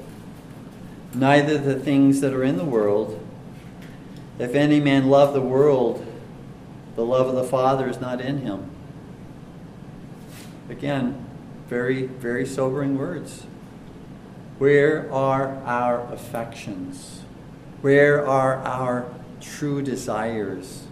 [1.14, 3.18] neither the things that are in the world.
[4.38, 6.06] If any man love the world,
[6.96, 8.70] the love of the Father is not in him.
[10.68, 11.24] Again,
[11.68, 13.46] very, very sobering words.
[14.59, 17.22] Where are our affections?
[17.80, 20.85] Where are our true desires?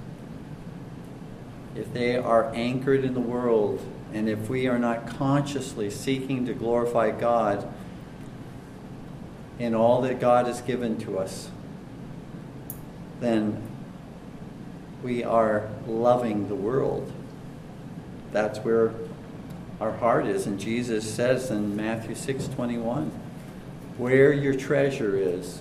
[1.75, 3.81] If they are anchored in the world,
[4.13, 7.73] and if we are not consciously seeking to glorify God
[9.59, 11.49] in all that God has given to us,
[13.21, 13.63] then
[15.03, 17.13] we are loving the world.
[18.31, 18.93] That's where
[19.81, 20.47] our heart is.
[20.47, 23.11] And Jesus says in Matthew 6 21,
[23.99, 25.61] where your treasure is,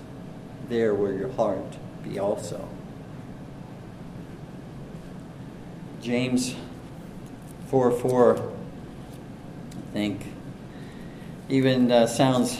[0.70, 2.68] there will your heart be also.
[6.02, 6.56] James
[7.68, 10.26] 4 4, I think,
[11.50, 12.60] even uh, sounds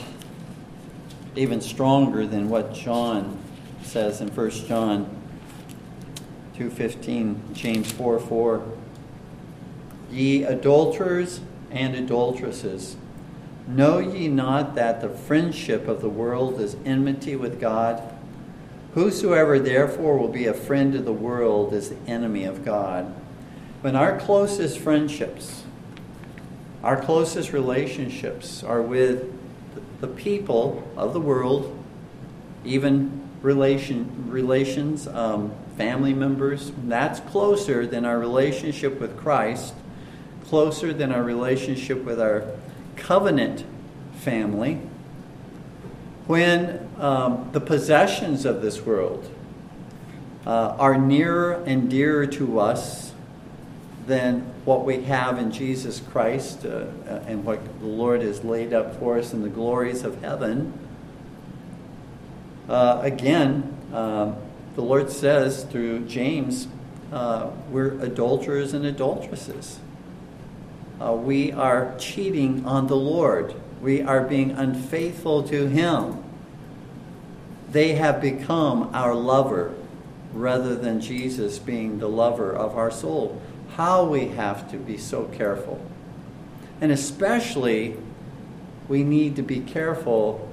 [1.34, 3.38] even stronger than what John
[3.82, 5.21] says in 1 John
[6.70, 8.64] 2.15, James 4 4.
[10.10, 12.96] Ye adulterers and adulteresses,
[13.66, 18.02] know ye not that the friendship of the world is enmity with God?
[18.94, 23.14] Whosoever therefore will be a friend of the world is the enemy of God.
[23.80, 25.64] When our closest friendships,
[26.84, 29.32] our closest relationships are with
[30.00, 31.76] the people of the world,
[32.64, 39.74] even relation, relations, um, family members, that's closer than our relationship with Christ,
[40.44, 42.44] closer than our relationship with our
[42.96, 43.64] covenant
[44.16, 44.80] family.
[46.26, 49.28] When um, the possessions of this world
[50.46, 53.12] uh, are nearer and dearer to us
[54.06, 58.72] than what we have in Jesus Christ uh, uh, and what the Lord has laid
[58.72, 60.72] up for us in the glories of heaven,
[62.68, 64.36] uh, again, um,
[64.74, 66.66] the Lord says through James,
[67.12, 69.78] uh, we're adulterers and adulteresses.
[71.00, 73.54] Uh, we are cheating on the Lord.
[73.82, 76.22] We are being unfaithful to Him.
[77.70, 79.74] They have become our lover
[80.32, 83.42] rather than Jesus being the lover of our soul.
[83.76, 85.84] How we have to be so careful.
[86.80, 87.96] And especially,
[88.88, 90.48] we need to be careful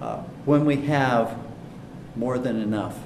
[0.00, 1.36] uh, when we have
[2.18, 2.96] more than enough.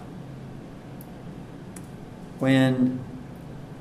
[2.38, 2.98] When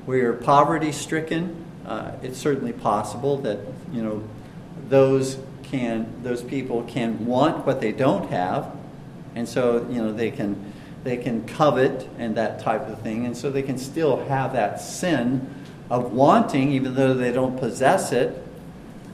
[0.06, 3.58] we are poverty stricken, uh, it's certainly possible that
[3.92, 4.22] you know
[4.88, 8.70] those can those people can want what they don't have,
[9.34, 13.36] and so you know they can they can covet and that type of thing, and
[13.36, 15.52] so they can still have that sin
[15.90, 18.38] of wanting, even though they don't possess it.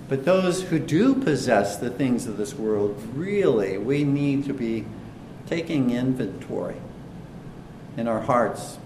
[0.09, 4.85] But those who do possess the things of this world, really, we need to be
[5.49, 6.77] taking inventory
[7.97, 8.79] in our hearts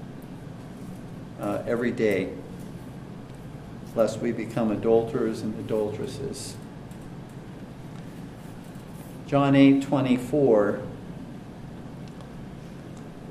[1.41, 2.33] uh, every day,
[3.97, 6.57] lest we become adulterers and adulteresses.
[9.27, 10.83] John 8 24.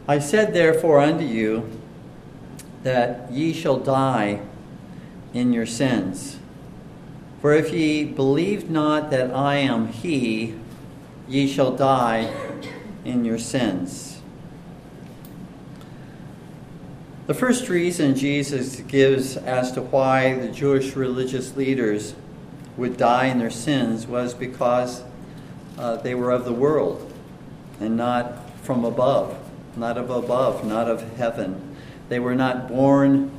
[0.07, 1.69] I said therefore unto you
[2.83, 4.41] that ye shall die
[5.33, 6.37] in your sins.
[7.39, 10.55] For if ye believe not that I am he,
[11.27, 12.50] ye shall die
[13.03, 14.21] in your sins.
[17.27, 22.13] The first reason Jesus gives as to why the Jewish religious leaders
[22.77, 25.03] would die in their sins was because
[25.77, 27.11] uh, they were of the world
[27.79, 29.37] and not from above,
[29.77, 31.75] not of above, not of heaven.
[32.09, 33.31] They were not born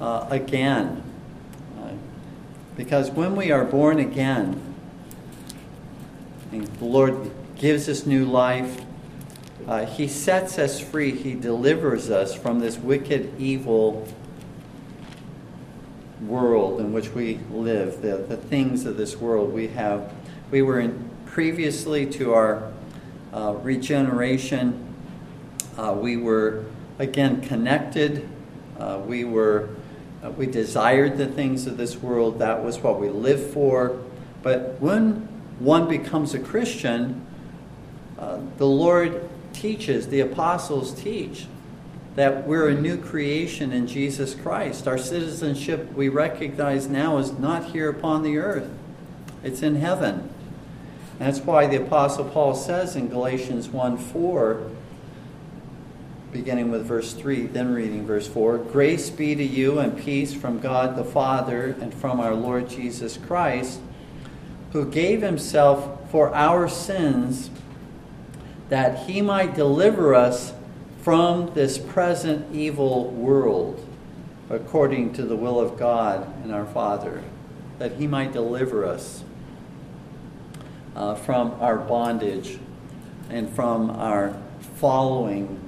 [0.00, 1.02] uh, again.
[2.76, 4.60] Because when we are born again,
[6.52, 8.82] and the Lord gives us new life,
[9.66, 11.12] uh, he sets us free.
[11.12, 14.06] He delivers us from this wicked, evil
[16.20, 19.52] world in which we live, the, the things of this world.
[19.52, 20.12] We have,
[20.50, 22.72] we were in, previously to our
[23.32, 24.94] uh, regeneration,
[25.76, 26.64] uh, we were
[26.98, 28.26] again connected.
[28.78, 29.68] Uh, we were,
[30.22, 32.38] uh, we desired the things of this world.
[32.38, 34.02] That was what we lived for.
[34.42, 35.28] But when
[35.58, 37.26] one becomes a Christian,
[38.18, 41.46] uh, the Lord teaches, the apostles teach,
[42.14, 44.88] that we're a new creation in Jesus Christ.
[44.88, 48.70] Our citizenship, we recognize now, is not here upon the earth,
[49.42, 50.30] it's in heaven.
[51.18, 54.70] that's why the Apostle Paul says in Galatians 1 4,
[56.32, 60.58] beginning with verse 3, then reading verse 4 Grace be to you and peace from
[60.58, 63.80] God the Father and from our Lord Jesus Christ,
[64.72, 67.50] who gave himself for our sins
[68.68, 70.52] that he might deliver us
[71.02, 73.86] from this present evil world
[74.50, 77.22] according to the will of God and our Father.
[77.78, 79.22] that he might deliver us
[80.94, 82.58] uh, from our bondage
[83.28, 84.34] and from our
[84.76, 85.60] following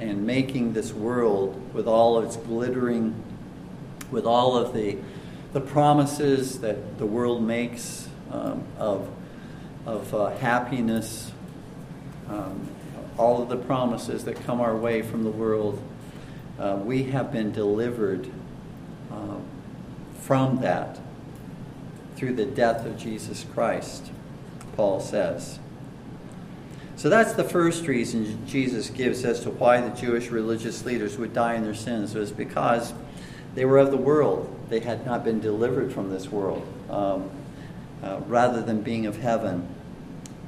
[0.00, 3.14] and making this world with all of its glittering,
[4.10, 4.96] with all of the,
[5.52, 9.10] the promises that the world makes um, of,
[9.84, 11.32] of uh, happiness,
[12.28, 12.68] um,
[13.16, 15.82] all of the promises that come our way from the world.
[16.58, 18.30] Uh, we have been delivered
[19.12, 19.36] uh,
[20.20, 20.98] from that
[22.16, 24.10] through the death of Jesus Christ,
[24.74, 25.58] Paul says.
[26.96, 31.32] So that's the first reason Jesus gives as to why the Jewish religious leaders would
[31.32, 32.92] die in their sins was because
[33.54, 34.52] they were of the world.
[34.68, 37.30] They had not been delivered from this world, um,
[38.02, 39.68] uh, rather than being of heaven,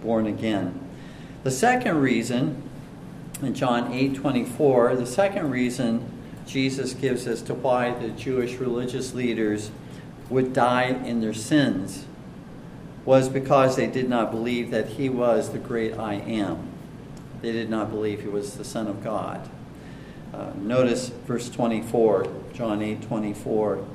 [0.03, 0.90] born again.
[1.43, 2.63] The second reason,
[3.41, 6.05] in John 8 24, the second reason
[6.47, 9.71] Jesus gives as to why the Jewish religious leaders
[10.29, 12.07] would die in their sins
[13.07, 16.69] was because they did not believe that he was the great I am.
[17.41, 19.49] They did not believe he was the Son of God.
[20.35, 23.87] Uh, notice verse 24, John 8 24.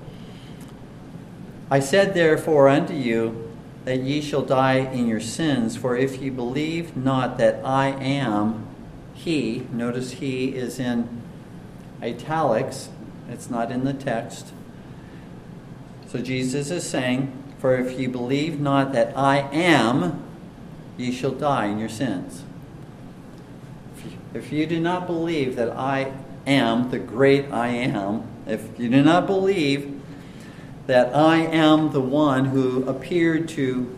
[1.70, 3.45] I said therefore unto you
[3.86, 8.68] that ye shall die in your sins, for if ye believe not that I am
[9.14, 11.22] he, notice he is in
[12.02, 12.90] italics,
[13.30, 14.52] it's not in the text.
[16.08, 20.24] So Jesus is saying, For if ye believe not that I am,
[20.98, 22.44] ye shall die in your sins.
[24.34, 26.12] If you, do not believe that I
[26.46, 29.95] am the great I am, if you do not believe
[30.88, 33.98] that I am the one who appeared to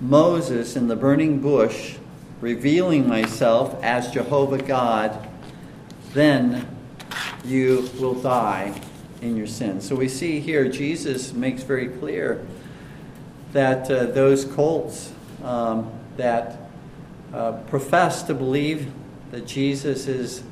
[0.00, 1.96] Moses in the burning bush,
[2.40, 5.28] revealing myself as Jehovah God,
[6.12, 6.68] then
[7.44, 8.80] you will die
[9.22, 9.88] in your sins.
[9.88, 12.46] So we see here Jesus makes very clear
[13.52, 15.12] that uh, those cults
[15.42, 16.58] um, that
[17.32, 18.90] uh, profess to believe
[19.30, 20.42] that Jesus is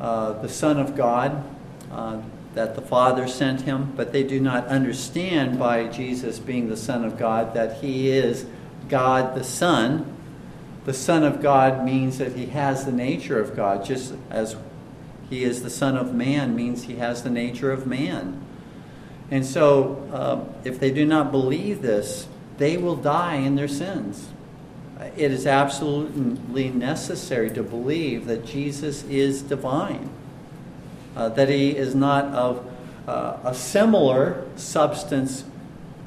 [0.00, 1.44] uh, the Son of God,
[1.90, 2.20] uh,
[2.54, 7.04] that the Father sent him, but they do not understand by Jesus being the Son
[7.04, 8.46] of God that he is
[8.88, 10.16] God the Son.
[10.84, 14.56] The Son of God means that he has the nature of God, just as
[15.28, 18.44] he is the Son of Man means he has the nature of man.
[19.30, 22.26] And so, uh, if they do not believe this,
[22.58, 24.28] they will die in their sins.
[25.16, 30.10] It is absolutely necessary to believe that Jesus is divine,
[31.16, 32.66] uh, that he is not of
[33.06, 35.44] uh, a similar substance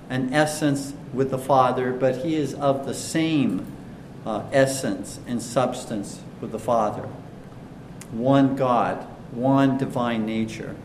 [0.09, 3.65] and essence with the Father, but he is of the same
[4.25, 7.07] uh, essence and substance with the Father.
[8.11, 10.75] One God one divine nature,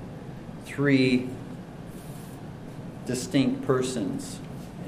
[0.64, 1.28] three
[3.06, 4.38] distinct persons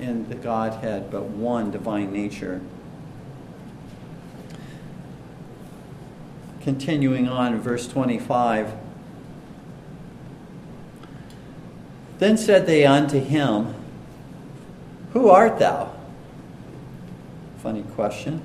[0.00, 2.60] in the Godhead, but one divine nature.
[6.62, 8.72] Continuing on verse 25.
[12.20, 13.74] Then said they unto him,
[15.14, 15.90] Who art thou?
[17.62, 18.42] Funny question.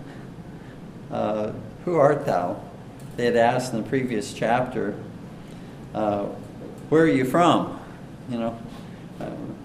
[1.12, 1.52] Uh,
[1.84, 2.62] who art thou?
[3.18, 4.98] They had asked in the previous chapter,
[5.94, 6.24] uh,
[6.88, 7.78] where are you from?
[8.30, 8.60] You know.
[9.20, 9.56] Um,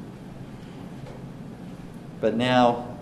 [2.21, 2.99] but now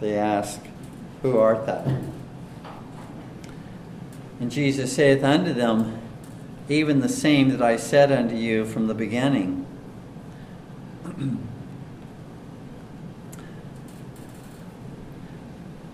[0.00, 0.60] they ask,
[1.22, 1.84] Who art thou?
[4.40, 6.01] And Jesus saith unto them,
[6.72, 9.66] Even the same that I said unto you from the beginning.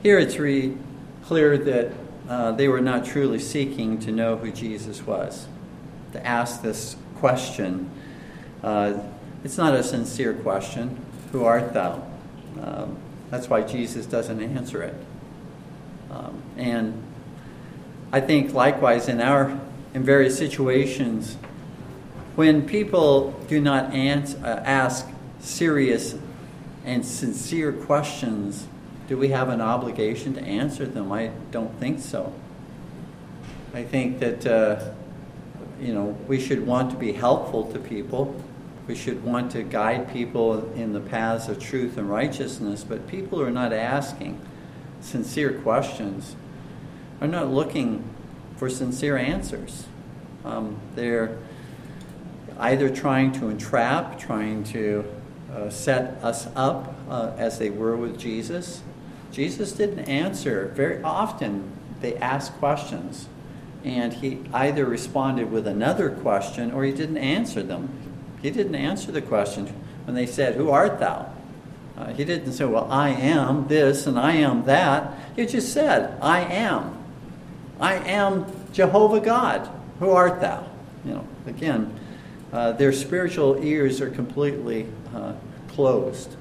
[0.04, 0.76] Here it's re-
[1.24, 1.92] clear that
[2.28, 5.48] uh, they were not truly seeking to know who Jesus was
[6.12, 7.90] to ask this question.
[8.62, 9.00] Uh,
[9.42, 11.04] it's not a sincere question.
[11.32, 12.06] Who art thou?
[12.62, 12.98] Um,
[13.30, 14.94] that's why Jesus doesn't answer it.
[16.12, 17.02] Um, and
[18.12, 19.60] I think likewise in our
[19.95, 21.36] in various situations,
[22.36, 25.09] when people do not uh, ask
[25.41, 26.14] serious
[26.84, 28.66] and sincere questions,
[29.09, 31.11] do we have an obligation to answer them?
[31.11, 32.32] I don't think so.
[33.74, 34.95] I think that uh,
[35.80, 38.34] you know, we should want to be helpful to people.
[38.86, 43.41] We should want to guide people in the paths of truth and righteousness, but people
[43.41, 44.41] are not asking
[45.01, 46.34] sincere questions,
[47.20, 48.03] are not looking
[48.59, 49.86] for sincere answers.
[50.44, 51.38] Um, they're
[52.59, 55.04] either trying to entrap, trying to
[55.54, 58.82] uh, set us up uh, as they were with Jesus.
[59.30, 60.72] Jesus didn't answer.
[60.74, 63.28] Very often they asked questions
[63.84, 67.88] and he either responded with another question or he didn't answer them.
[68.42, 69.66] He didn't answer the question,
[70.04, 71.32] when they said, Who art thou?
[71.96, 75.16] Uh, he didn't say, Well, I am this and I am that.
[75.36, 76.97] He just said, I am.
[77.80, 79.68] I am Jehovah God.
[80.00, 80.68] Who art thou?
[81.04, 81.98] You know, again,
[82.52, 85.34] uh, their spiritual ears are completely uh,
[85.68, 86.36] closed.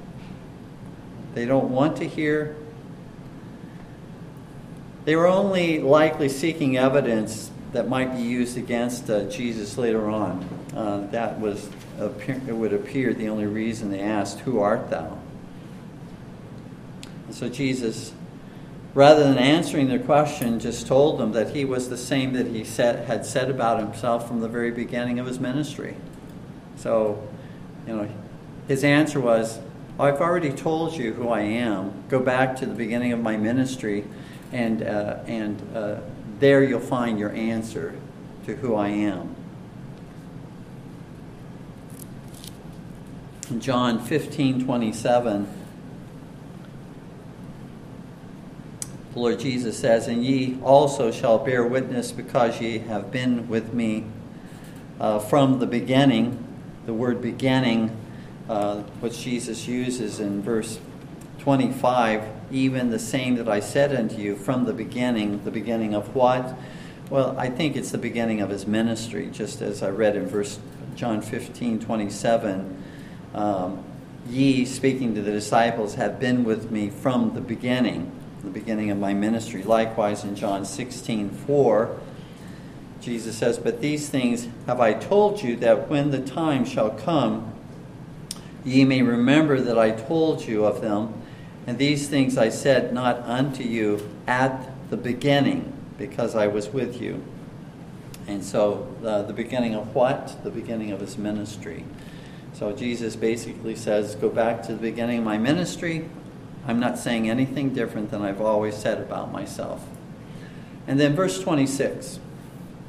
[1.34, 2.56] They don't want to hear.
[5.06, 10.48] They were only likely seeking evidence that might be used against uh, Jesus later on.
[10.76, 11.70] Uh, that was,
[12.00, 15.18] it would appear, the only reason they asked, Who art thou?
[17.28, 18.14] And so Jesus,
[18.94, 22.64] rather than answering their question, just told them that he was the same that he
[22.64, 25.96] said, had said about himself from the very beginning of his ministry.
[26.78, 27.28] So,
[27.86, 28.10] you know,
[28.68, 29.60] his answer was,
[30.00, 32.04] I've already told you who I am.
[32.10, 34.06] Go back to the beginning of my ministry,
[34.52, 35.96] and, uh, and uh,
[36.40, 37.96] there you'll find your answer
[38.46, 39.36] to who I am.
[43.50, 45.57] In John 15 27,
[49.18, 53.74] the Lord Jesus says, And ye also shall bear witness because ye have been with
[53.74, 54.06] me
[55.00, 56.46] uh, from the beginning.
[56.86, 57.98] The word beginning,
[58.48, 60.80] uh, which Jesus uses in verse
[61.40, 65.44] 25, even the same that I said unto you from the beginning.
[65.44, 66.56] The beginning of what?
[67.10, 70.60] Well, I think it's the beginning of his ministry, just as I read in verse
[70.96, 72.84] John 15, 27.
[73.34, 73.84] Um,
[74.30, 78.12] Ye, speaking to the disciples, have been with me from the beginning,
[78.44, 79.64] the beginning of my ministry.
[79.64, 82.00] Likewise, in John 16, 4,
[83.02, 87.54] Jesus says, But these things have I told you, that when the time shall come,
[88.64, 91.14] ye may remember that I told you of them.
[91.66, 97.02] And these things I said not unto you at the beginning, because I was with
[97.02, 97.24] you.
[98.28, 100.44] And so, uh, the beginning of what?
[100.44, 101.86] The beginning of his ministry.
[102.54, 106.10] So, Jesus basically says, Go back to the beginning of my ministry.
[106.68, 109.88] I'm not saying anything different than I've always said about myself.
[110.86, 112.20] And then, verse 26.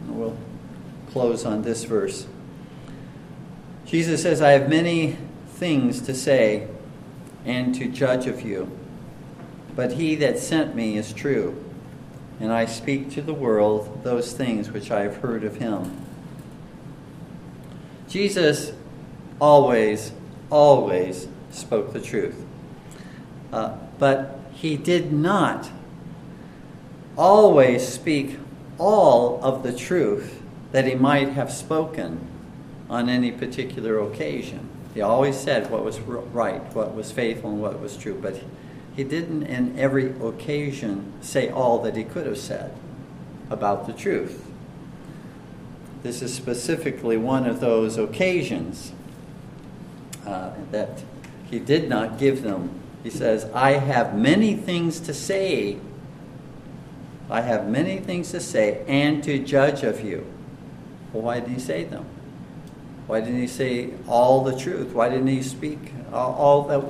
[0.08, 0.36] We'll
[1.12, 2.26] close on this verse.
[3.86, 5.16] Jesus says, I have many
[5.48, 6.66] things to say
[7.44, 8.70] and to judge of you.
[9.74, 11.64] But he that sent me is true,
[12.40, 16.04] and I speak to the world those things which I have heard of him.
[18.08, 18.72] Jesus
[19.40, 20.12] always,
[20.50, 22.44] always spoke the truth.
[23.52, 25.70] Uh, but he did not
[27.16, 28.38] always speak
[28.78, 30.40] all of the truth
[30.72, 32.26] that he might have spoken
[32.88, 34.68] on any particular occasion.
[34.94, 38.40] He always said what was right, what was faithful, and what was true, but
[38.96, 42.74] he didn't in every occasion say all that he could have said
[43.50, 44.44] about the truth.
[46.02, 48.92] This is specifically one of those occasions
[50.26, 51.02] uh, that
[51.50, 52.70] he did not give them.
[53.02, 55.78] He says, I have many things to say.
[57.30, 60.26] I have many things to say and to judge of you.
[61.12, 62.06] Well, why did he say them?
[63.06, 64.92] Why didn't he say all the truth?
[64.92, 65.78] Why didn't he speak
[66.12, 66.84] all that,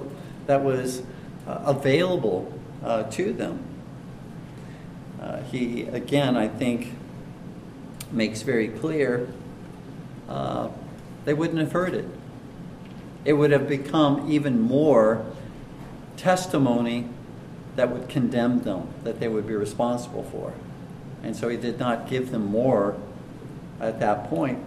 [0.46, 1.02] that was
[1.46, 2.52] uh, available
[2.82, 3.64] uh, to them?
[5.20, 6.92] Uh, he, again, I think,
[8.10, 9.28] makes very clear
[10.28, 10.68] uh,
[11.24, 12.06] they wouldn't have heard it.
[13.24, 15.24] It would have become even more
[16.18, 17.08] testimony
[17.76, 20.52] that would condemn them, that they would be responsible for.
[21.22, 22.96] And so he did not give them more
[23.80, 24.58] at that point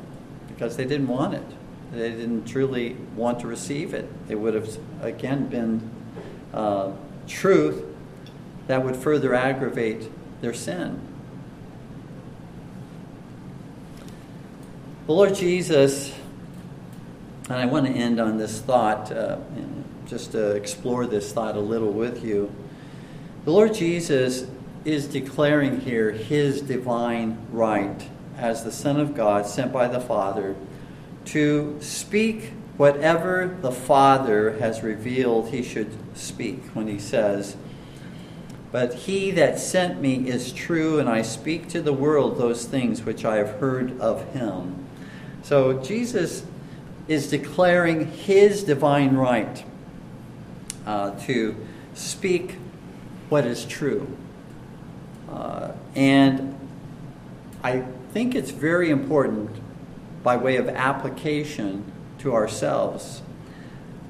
[0.47, 1.43] because they didn't want it.
[1.91, 4.09] They didn't truly want to receive it.
[4.29, 5.89] It would have, again, been
[6.53, 6.91] uh,
[7.27, 7.83] truth
[8.67, 10.09] that would further aggravate
[10.41, 10.99] their sin.
[15.07, 16.13] The Lord Jesus,
[17.49, 19.37] and I want to end on this thought, uh,
[20.11, 22.53] just to explore this thought a little with you.
[23.45, 24.45] The Lord Jesus
[24.83, 30.57] is declaring here his divine right as the Son of God sent by the Father
[31.27, 37.55] to speak whatever the Father has revealed he should speak when he says,
[38.69, 43.03] But he that sent me is true, and I speak to the world those things
[43.03, 44.85] which I have heard of him.
[45.41, 46.43] So Jesus
[47.07, 49.63] is declaring his divine right
[50.85, 51.55] uh, to
[51.93, 52.55] speak
[53.29, 54.17] what is true.
[55.29, 56.57] Uh, and
[57.63, 59.49] I think it's very important
[60.23, 63.21] by way of application to ourselves.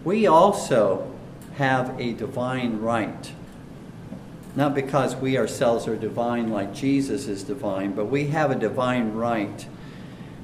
[0.03, 1.11] We also
[1.55, 3.31] have a divine right.
[4.55, 9.13] Not because we ourselves are divine like Jesus is divine, but we have a divine
[9.13, 9.65] right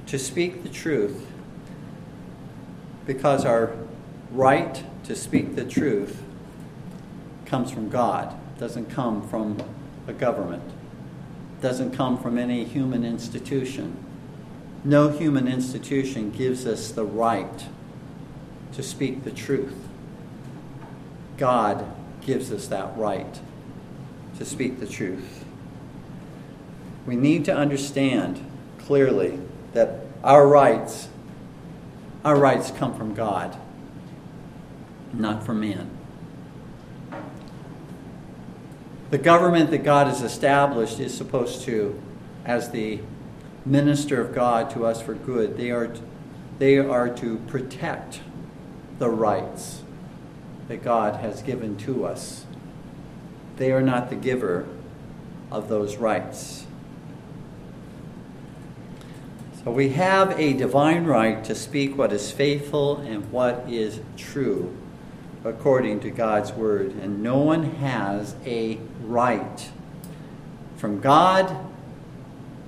[0.05, 1.25] to speak the truth
[3.05, 3.75] because our
[4.31, 6.21] right to speak the truth
[7.45, 9.57] comes from God, doesn't come from
[10.07, 10.63] a government,
[11.61, 13.97] doesn't come from any human institution.
[14.83, 17.65] No human institution gives us the right
[18.73, 19.87] to speak the truth.
[21.37, 21.85] God
[22.21, 23.39] gives us that right
[24.37, 25.45] to speak the truth.
[27.05, 28.45] We need to understand
[28.79, 29.39] clearly
[29.73, 31.07] that our rights
[32.25, 33.57] our rights come from God,
[35.13, 35.89] not for man.
[39.09, 42.01] The government that God has established is supposed to,
[42.43, 42.99] as the
[43.65, 45.93] minister of God to us for good, they are,
[46.59, 48.19] they are to protect
[48.99, 49.81] the rights
[50.67, 52.45] that God has given to us.
[53.55, 54.67] They are not the giver
[55.51, 56.65] of those rights.
[59.63, 64.75] So we have a divine right to speak what is faithful and what is true
[65.47, 66.91] according to God's word.
[66.93, 69.69] And no one has a right
[70.77, 71.55] from God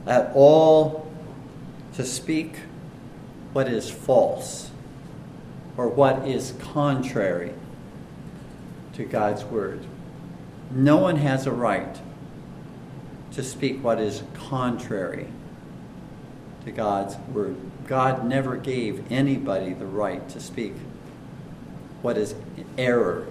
[0.07, 1.11] at all
[1.93, 2.55] to speak
[3.53, 4.71] what is false
[5.77, 7.53] or what is contrary
[8.93, 9.85] to God's word.
[10.71, 11.99] No one has a right
[13.31, 15.27] to speak what is contrary
[16.65, 17.55] to God's word.
[17.87, 20.73] God never gave anybody the right to speak
[22.01, 22.35] what is
[22.77, 23.27] error,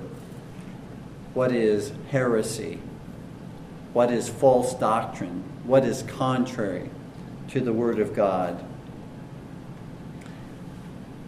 [1.35, 2.81] what is heresy,
[3.93, 6.91] what is false doctrine, what is contrary
[7.49, 8.65] to the Word of God.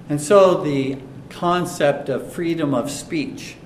[0.09, 3.57] And so the concept of freedom of speech,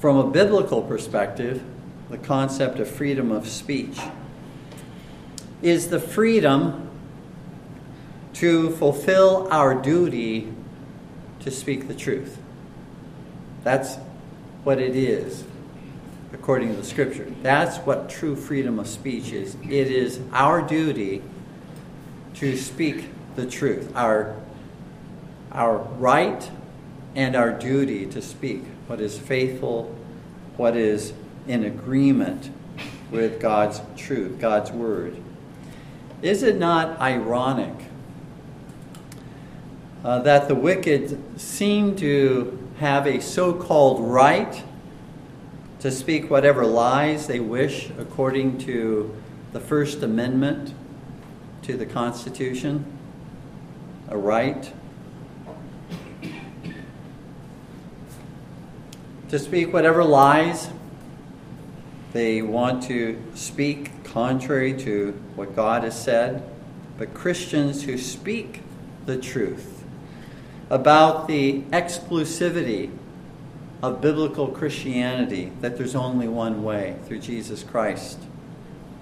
[0.00, 1.62] from a biblical perspective,
[2.10, 4.00] the concept of freedom of speech
[5.62, 6.90] is the freedom
[8.34, 10.52] to fulfill our duty
[11.40, 12.38] to speak the truth.
[13.64, 13.96] That's
[14.64, 15.44] what it is,
[16.32, 17.32] according to the scripture.
[17.42, 19.56] That's what true freedom of speech is.
[19.62, 21.22] It is our duty
[22.34, 24.36] to speak the truth, our,
[25.52, 26.50] our right
[27.14, 29.94] and our duty to speak what is faithful,
[30.56, 31.12] what is
[31.46, 32.50] in agreement
[33.10, 35.16] with God's truth, God's word.
[36.22, 37.74] Is it not ironic
[40.04, 44.62] uh, that the wicked seem to have a so called right
[45.80, 49.14] to speak whatever lies they wish according to
[49.52, 50.74] the First Amendment
[51.62, 52.84] to the Constitution?
[54.08, 54.72] A right
[59.28, 60.70] to speak whatever lies
[62.12, 66.42] they want to speak contrary to what God has said,
[66.98, 68.62] but Christians who speak
[69.06, 69.79] the truth
[70.70, 72.96] about the exclusivity
[73.82, 78.18] of biblical Christianity, that there's only one way through Jesus Christ,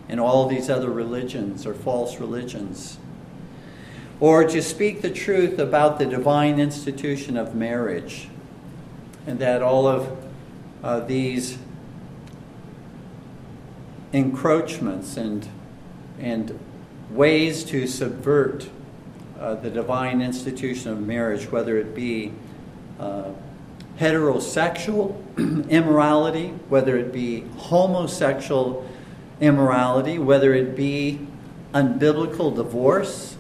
[0.09, 2.99] and all these other religions are false religions.
[4.19, 8.29] Or to speak the truth about the divine institution of marriage,
[9.27, 10.17] and that all of
[10.83, 11.59] uh, these
[14.13, 15.47] encroachments and,
[16.19, 16.59] and
[17.11, 18.69] ways to subvert
[19.39, 22.33] uh, the divine institution of marriage, whether it be
[22.99, 23.31] uh,
[23.99, 25.17] heterosexual
[25.71, 28.89] immorality, whether it be homosexual
[29.41, 31.21] immorality, whether it be
[31.75, 33.37] unbiblical divorce,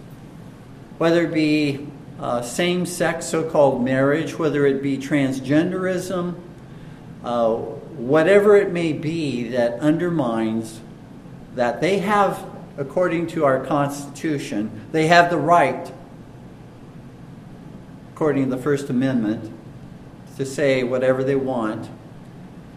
[0.99, 1.86] whether it be
[2.20, 6.34] uh, same sex so called marriage, whether it be transgenderism,
[7.24, 10.80] uh, whatever it may be that undermines
[11.55, 12.44] that they have,
[12.79, 15.93] according to our Constitution, they have the right,
[18.14, 19.53] according to the First Amendment,
[20.37, 21.91] to say whatever they want.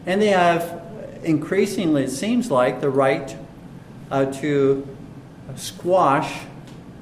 [0.07, 0.81] And they have,
[1.23, 3.37] increasingly, it seems like, the right
[4.09, 4.87] uh, to
[5.55, 6.41] squash,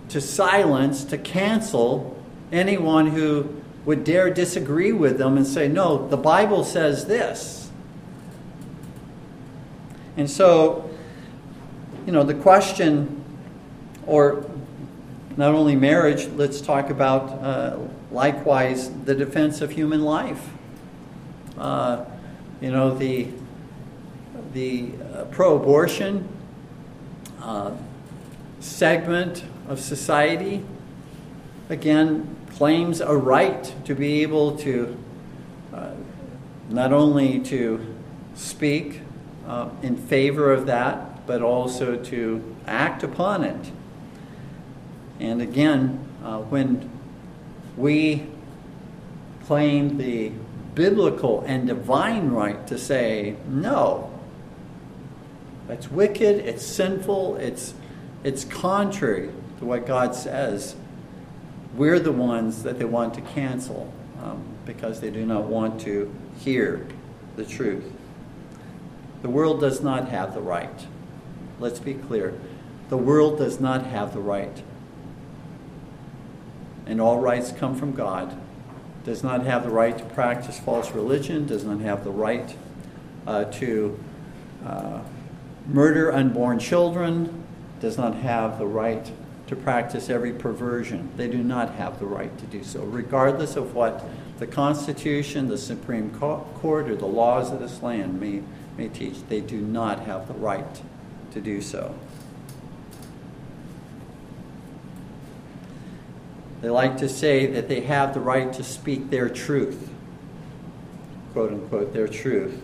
[0.09, 2.21] to silence, to cancel
[2.51, 7.71] anyone who would dare disagree with them and say, no, the Bible says this.
[10.17, 10.88] And so,
[12.05, 13.23] you know, the question,
[14.05, 14.45] or
[15.37, 17.77] not only marriage, let's talk about uh,
[18.11, 20.49] likewise the defense of human life.
[21.57, 22.05] Uh,
[22.61, 23.27] you know, the,
[24.53, 26.27] the uh, pro abortion
[27.41, 27.71] uh,
[28.59, 30.63] segment of society,
[31.69, 34.97] again, claims a right to be able to
[35.73, 35.91] uh,
[36.69, 37.95] not only to
[38.35, 39.01] speak
[39.47, 43.71] uh, in favor of that, but also to act upon it.
[45.19, 46.89] And again, uh, when
[47.77, 48.25] we
[49.45, 50.31] claim the
[50.73, 54.11] biblical and divine right to say, no,
[55.67, 57.75] that's wicked, it's sinful, it's,
[58.23, 60.75] it's contrary to what God says.
[61.75, 66.11] We're the ones that they want to cancel um, because they do not want to
[66.39, 66.87] hear
[67.35, 67.83] the truth.
[69.21, 70.87] The world does not have the right.
[71.59, 72.33] Let's be clear.
[72.89, 74.63] The world does not have the right.
[76.85, 78.35] And all rights come from God.
[79.03, 82.55] Does not have the right to practice false religion, does not have the right
[83.27, 83.99] uh, to
[84.65, 85.01] uh,
[85.67, 87.43] murder unborn children,
[87.79, 89.11] does not have the right
[89.47, 91.09] to practice every perversion.
[91.15, 94.05] They do not have the right to do so, regardless of what
[94.37, 98.43] the Constitution, the Supreme Court, or the laws of this land may,
[98.77, 99.27] may teach.
[99.27, 100.81] They do not have the right
[101.31, 101.95] to do so.
[106.61, 109.89] They like to say that they have the right to speak their truth,
[111.31, 112.61] quote unquote, their truth.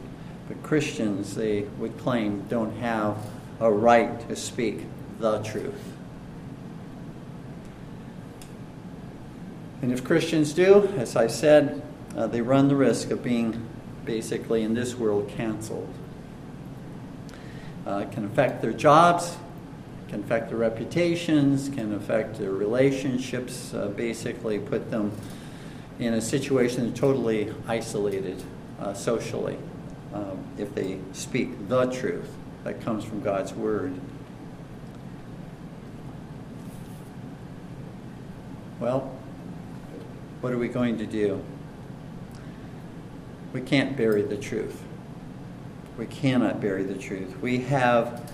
[0.47, 3.17] But Christians, they would claim, don't have
[3.59, 4.81] a right to speak
[5.19, 5.93] the truth.
[9.81, 11.81] And if Christians do, as I said,
[12.17, 13.67] uh, they run the risk of being
[14.03, 15.93] basically in this world canceled.
[17.85, 19.37] Uh, can affect their jobs,
[20.07, 25.11] can affect their reputations, can affect their relationships, uh, basically put them
[25.99, 28.41] in a situation totally isolated
[28.79, 29.57] uh, socially
[30.13, 32.29] um, if they speak the truth
[32.63, 33.93] that comes from God's Word.
[38.79, 39.11] Well,
[40.41, 41.41] what are we going to do?
[43.53, 44.84] We can't bury the truth.
[45.97, 47.39] We cannot bury the truth.
[47.41, 48.29] We have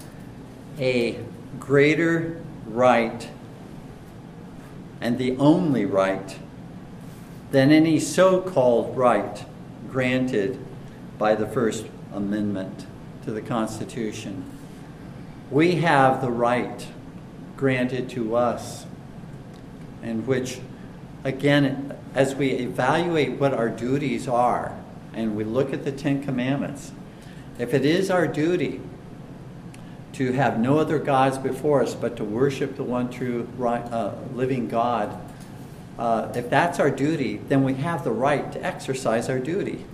[0.80, 1.20] a
[1.60, 3.30] greater right
[5.00, 6.38] and the only right
[7.52, 9.46] than any so called right
[9.90, 10.58] granted
[11.18, 12.86] by the First Amendment
[13.26, 14.44] to the Constitution.
[15.50, 16.88] We have the right
[17.58, 18.86] granted to us,
[20.02, 20.60] and which,
[21.24, 24.78] again, as we evaluate what our duties are
[25.14, 26.92] and we look at the Ten Commandments,
[27.62, 28.82] if it is our duty
[30.14, 34.68] to have no other gods before us but to worship the one true uh, living
[34.68, 35.16] God,
[36.00, 39.86] uh, if that's our duty, then we have the right to exercise our duty.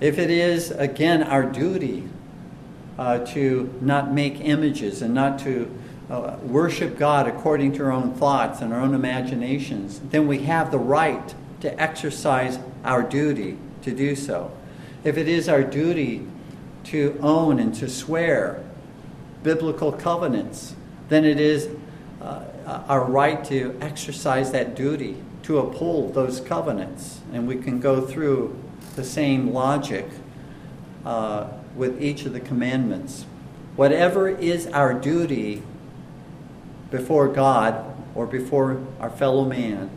[0.00, 2.08] If it is, again, our duty
[2.96, 5.68] uh, to not make images and not to
[6.08, 10.70] uh, worship God according to our own thoughts and our own imaginations, then we have
[10.70, 14.52] the right to exercise our duty to do so.
[15.04, 16.26] If it is our duty
[16.84, 18.64] to own and to swear
[19.42, 20.74] biblical covenants,
[21.10, 21.68] then it is
[22.22, 22.44] uh,
[22.88, 27.20] our right to exercise that duty to uphold those covenants.
[27.34, 28.58] And we can go through
[28.96, 30.06] the same logic
[31.04, 33.26] uh, with each of the commandments.
[33.76, 35.62] Whatever is our duty
[36.90, 37.84] before God
[38.14, 39.90] or before our fellow man,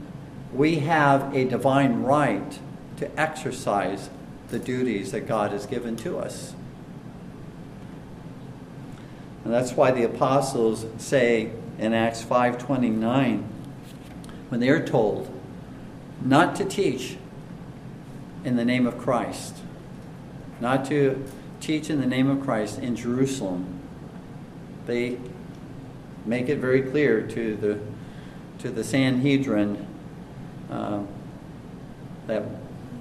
[0.51, 2.59] we have a divine right
[2.97, 4.09] to exercise
[4.49, 6.53] the duties that God has given to us.
[9.43, 13.45] And that's why the apostles say in Acts 5:29
[14.49, 15.29] when they're told
[16.23, 17.17] not to teach
[18.43, 19.57] in the name of Christ,
[20.59, 21.23] not to
[21.59, 23.79] teach in the name of Christ in Jerusalem.
[24.85, 25.17] They
[26.25, 27.79] make it very clear to the
[28.59, 29.85] to the Sanhedrin
[30.69, 31.01] uh,
[32.25, 32.43] that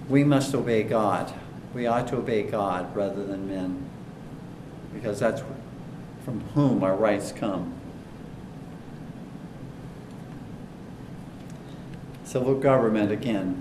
[0.08, 1.32] we must obey God.
[1.74, 3.88] We ought to obey God rather than men,
[4.94, 5.42] because that's
[6.24, 7.74] from whom our rights come.
[12.24, 13.60] Civil government, again,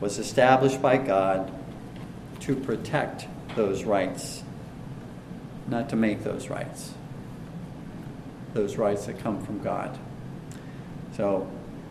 [0.00, 1.52] was established by God
[2.40, 3.26] to protect
[3.56, 4.42] those rights,
[5.66, 6.92] not to make those rights.
[8.54, 9.98] Those rights that come from God.
[11.16, 11.50] So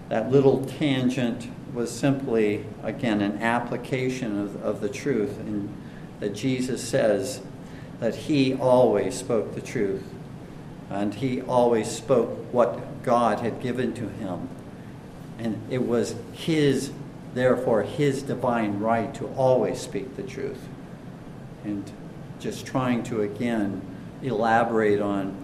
[0.09, 5.69] that little tangent was simply, again, an application of, of the truth in,
[6.19, 7.41] that Jesus says
[7.99, 10.03] that he always spoke the truth
[10.89, 14.49] and he always spoke what God had given to him.
[15.37, 16.91] And it was his,
[17.33, 20.67] therefore, his divine right to always speak the truth.
[21.63, 21.91] And
[22.39, 23.81] just trying to, again,
[24.23, 25.35] elaborate on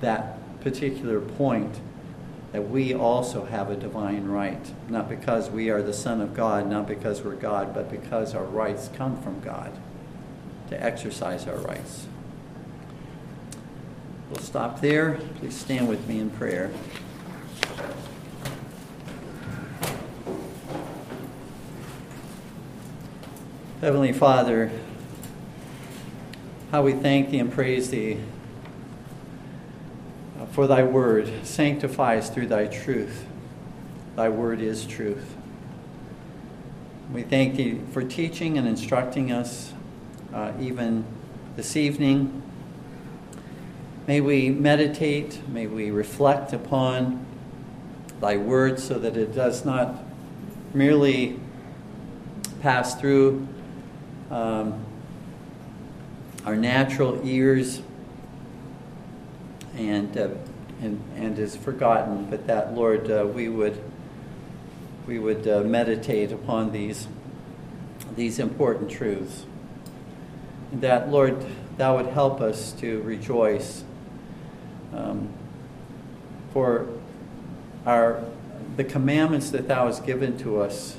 [0.00, 1.80] that particular point
[2.52, 6.68] that we also have a divine right, not because we are the Son of God,
[6.68, 9.72] not because we're God, but because our rights come from God
[10.70, 12.06] to exercise our rights.
[14.30, 15.18] We'll stop there.
[15.36, 16.70] Please stand with me in prayer.
[23.80, 24.72] Heavenly Father,
[26.72, 28.20] how we thank thee and praise thee
[30.46, 31.30] for thy word.
[31.44, 33.26] sanctifies through thy truth.
[34.16, 35.34] Thy word is truth.
[37.12, 39.72] We thank thee for teaching and instructing us
[40.34, 41.04] uh, even
[41.56, 42.42] this evening.
[44.06, 47.24] May we meditate, may we reflect upon
[48.20, 50.02] thy word so that it does not
[50.74, 51.38] merely
[52.60, 53.46] pass through
[54.30, 54.84] um,
[56.44, 57.82] our natural ears
[59.78, 60.28] and, uh,
[60.82, 63.80] and, and is forgotten, but that, Lord, uh, we would,
[65.06, 67.06] we would uh, meditate upon these,
[68.16, 69.46] these important truths.
[70.72, 73.84] And that, Lord, thou would help us to rejoice
[74.92, 75.28] um,
[76.52, 76.88] for
[77.86, 78.24] our,
[78.76, 80.98] the commandments that thou hast given to us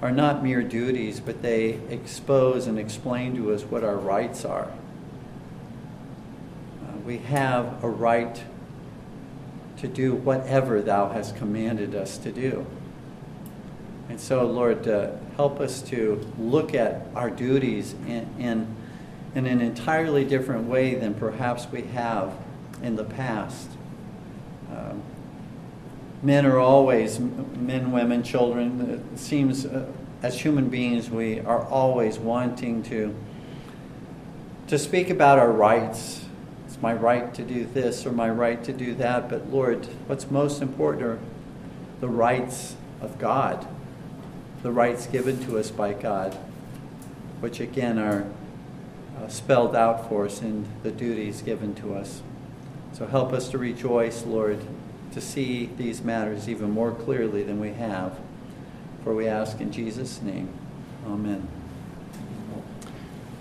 [0.00, 4.70] are not mere duties, but they expose and explain to us what our rights are.
[7.04, 8.42] Uh, we have a right
[9.78, 12.66] to do whatever Thou hast commanded us to do.
[14.08, 18.76] And so, Lord, uh, help us to look at our duties in, in,
[19.34, 22.34] in an entirely different way than perhaps we have
[22.82, 23.70] in the past.
[24.70, 25.02] Um,
[26.22, 29.86] men are always, men, women, children, it seems uh,
[30.22, 33.14] as human beings we are always wanting to,
[34.68, 36.23] to speak about our rights.
[36.84, 40.60] My right to do this or my right to do that, but Lord, what's most
[40.60, 41.18] important are
[42.02, 43.66] the rights of God,
[44.62, 46.34] the rights given to us by God,
[47.40, 48.26] which again are
[49.16, 52.20] uh, spelled out for us in the duties given to us.
[52.92, 54.60] So help us to rejoice, Lord,
[55.12, 58.18] to see these matters even more clearly than we have.
[59.04, 60.50] For we ask in Jesus' name.
[61.06, 61.48] Amen.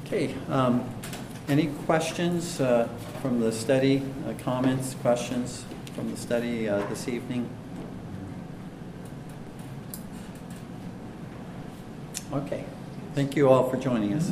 [0.06, 0.34] Okay.
[0.48, 0.89] Um,
[1.48, 2.88] any questions uh,
[3.22, 4.02] from the study?
[4.28, 5.66] Uh, comments, questions
[5.96, 7.50] from the study uh, this evening?
[12.32, 12.64] Okay.
[13.14, 14.32] Thank you all for joining us.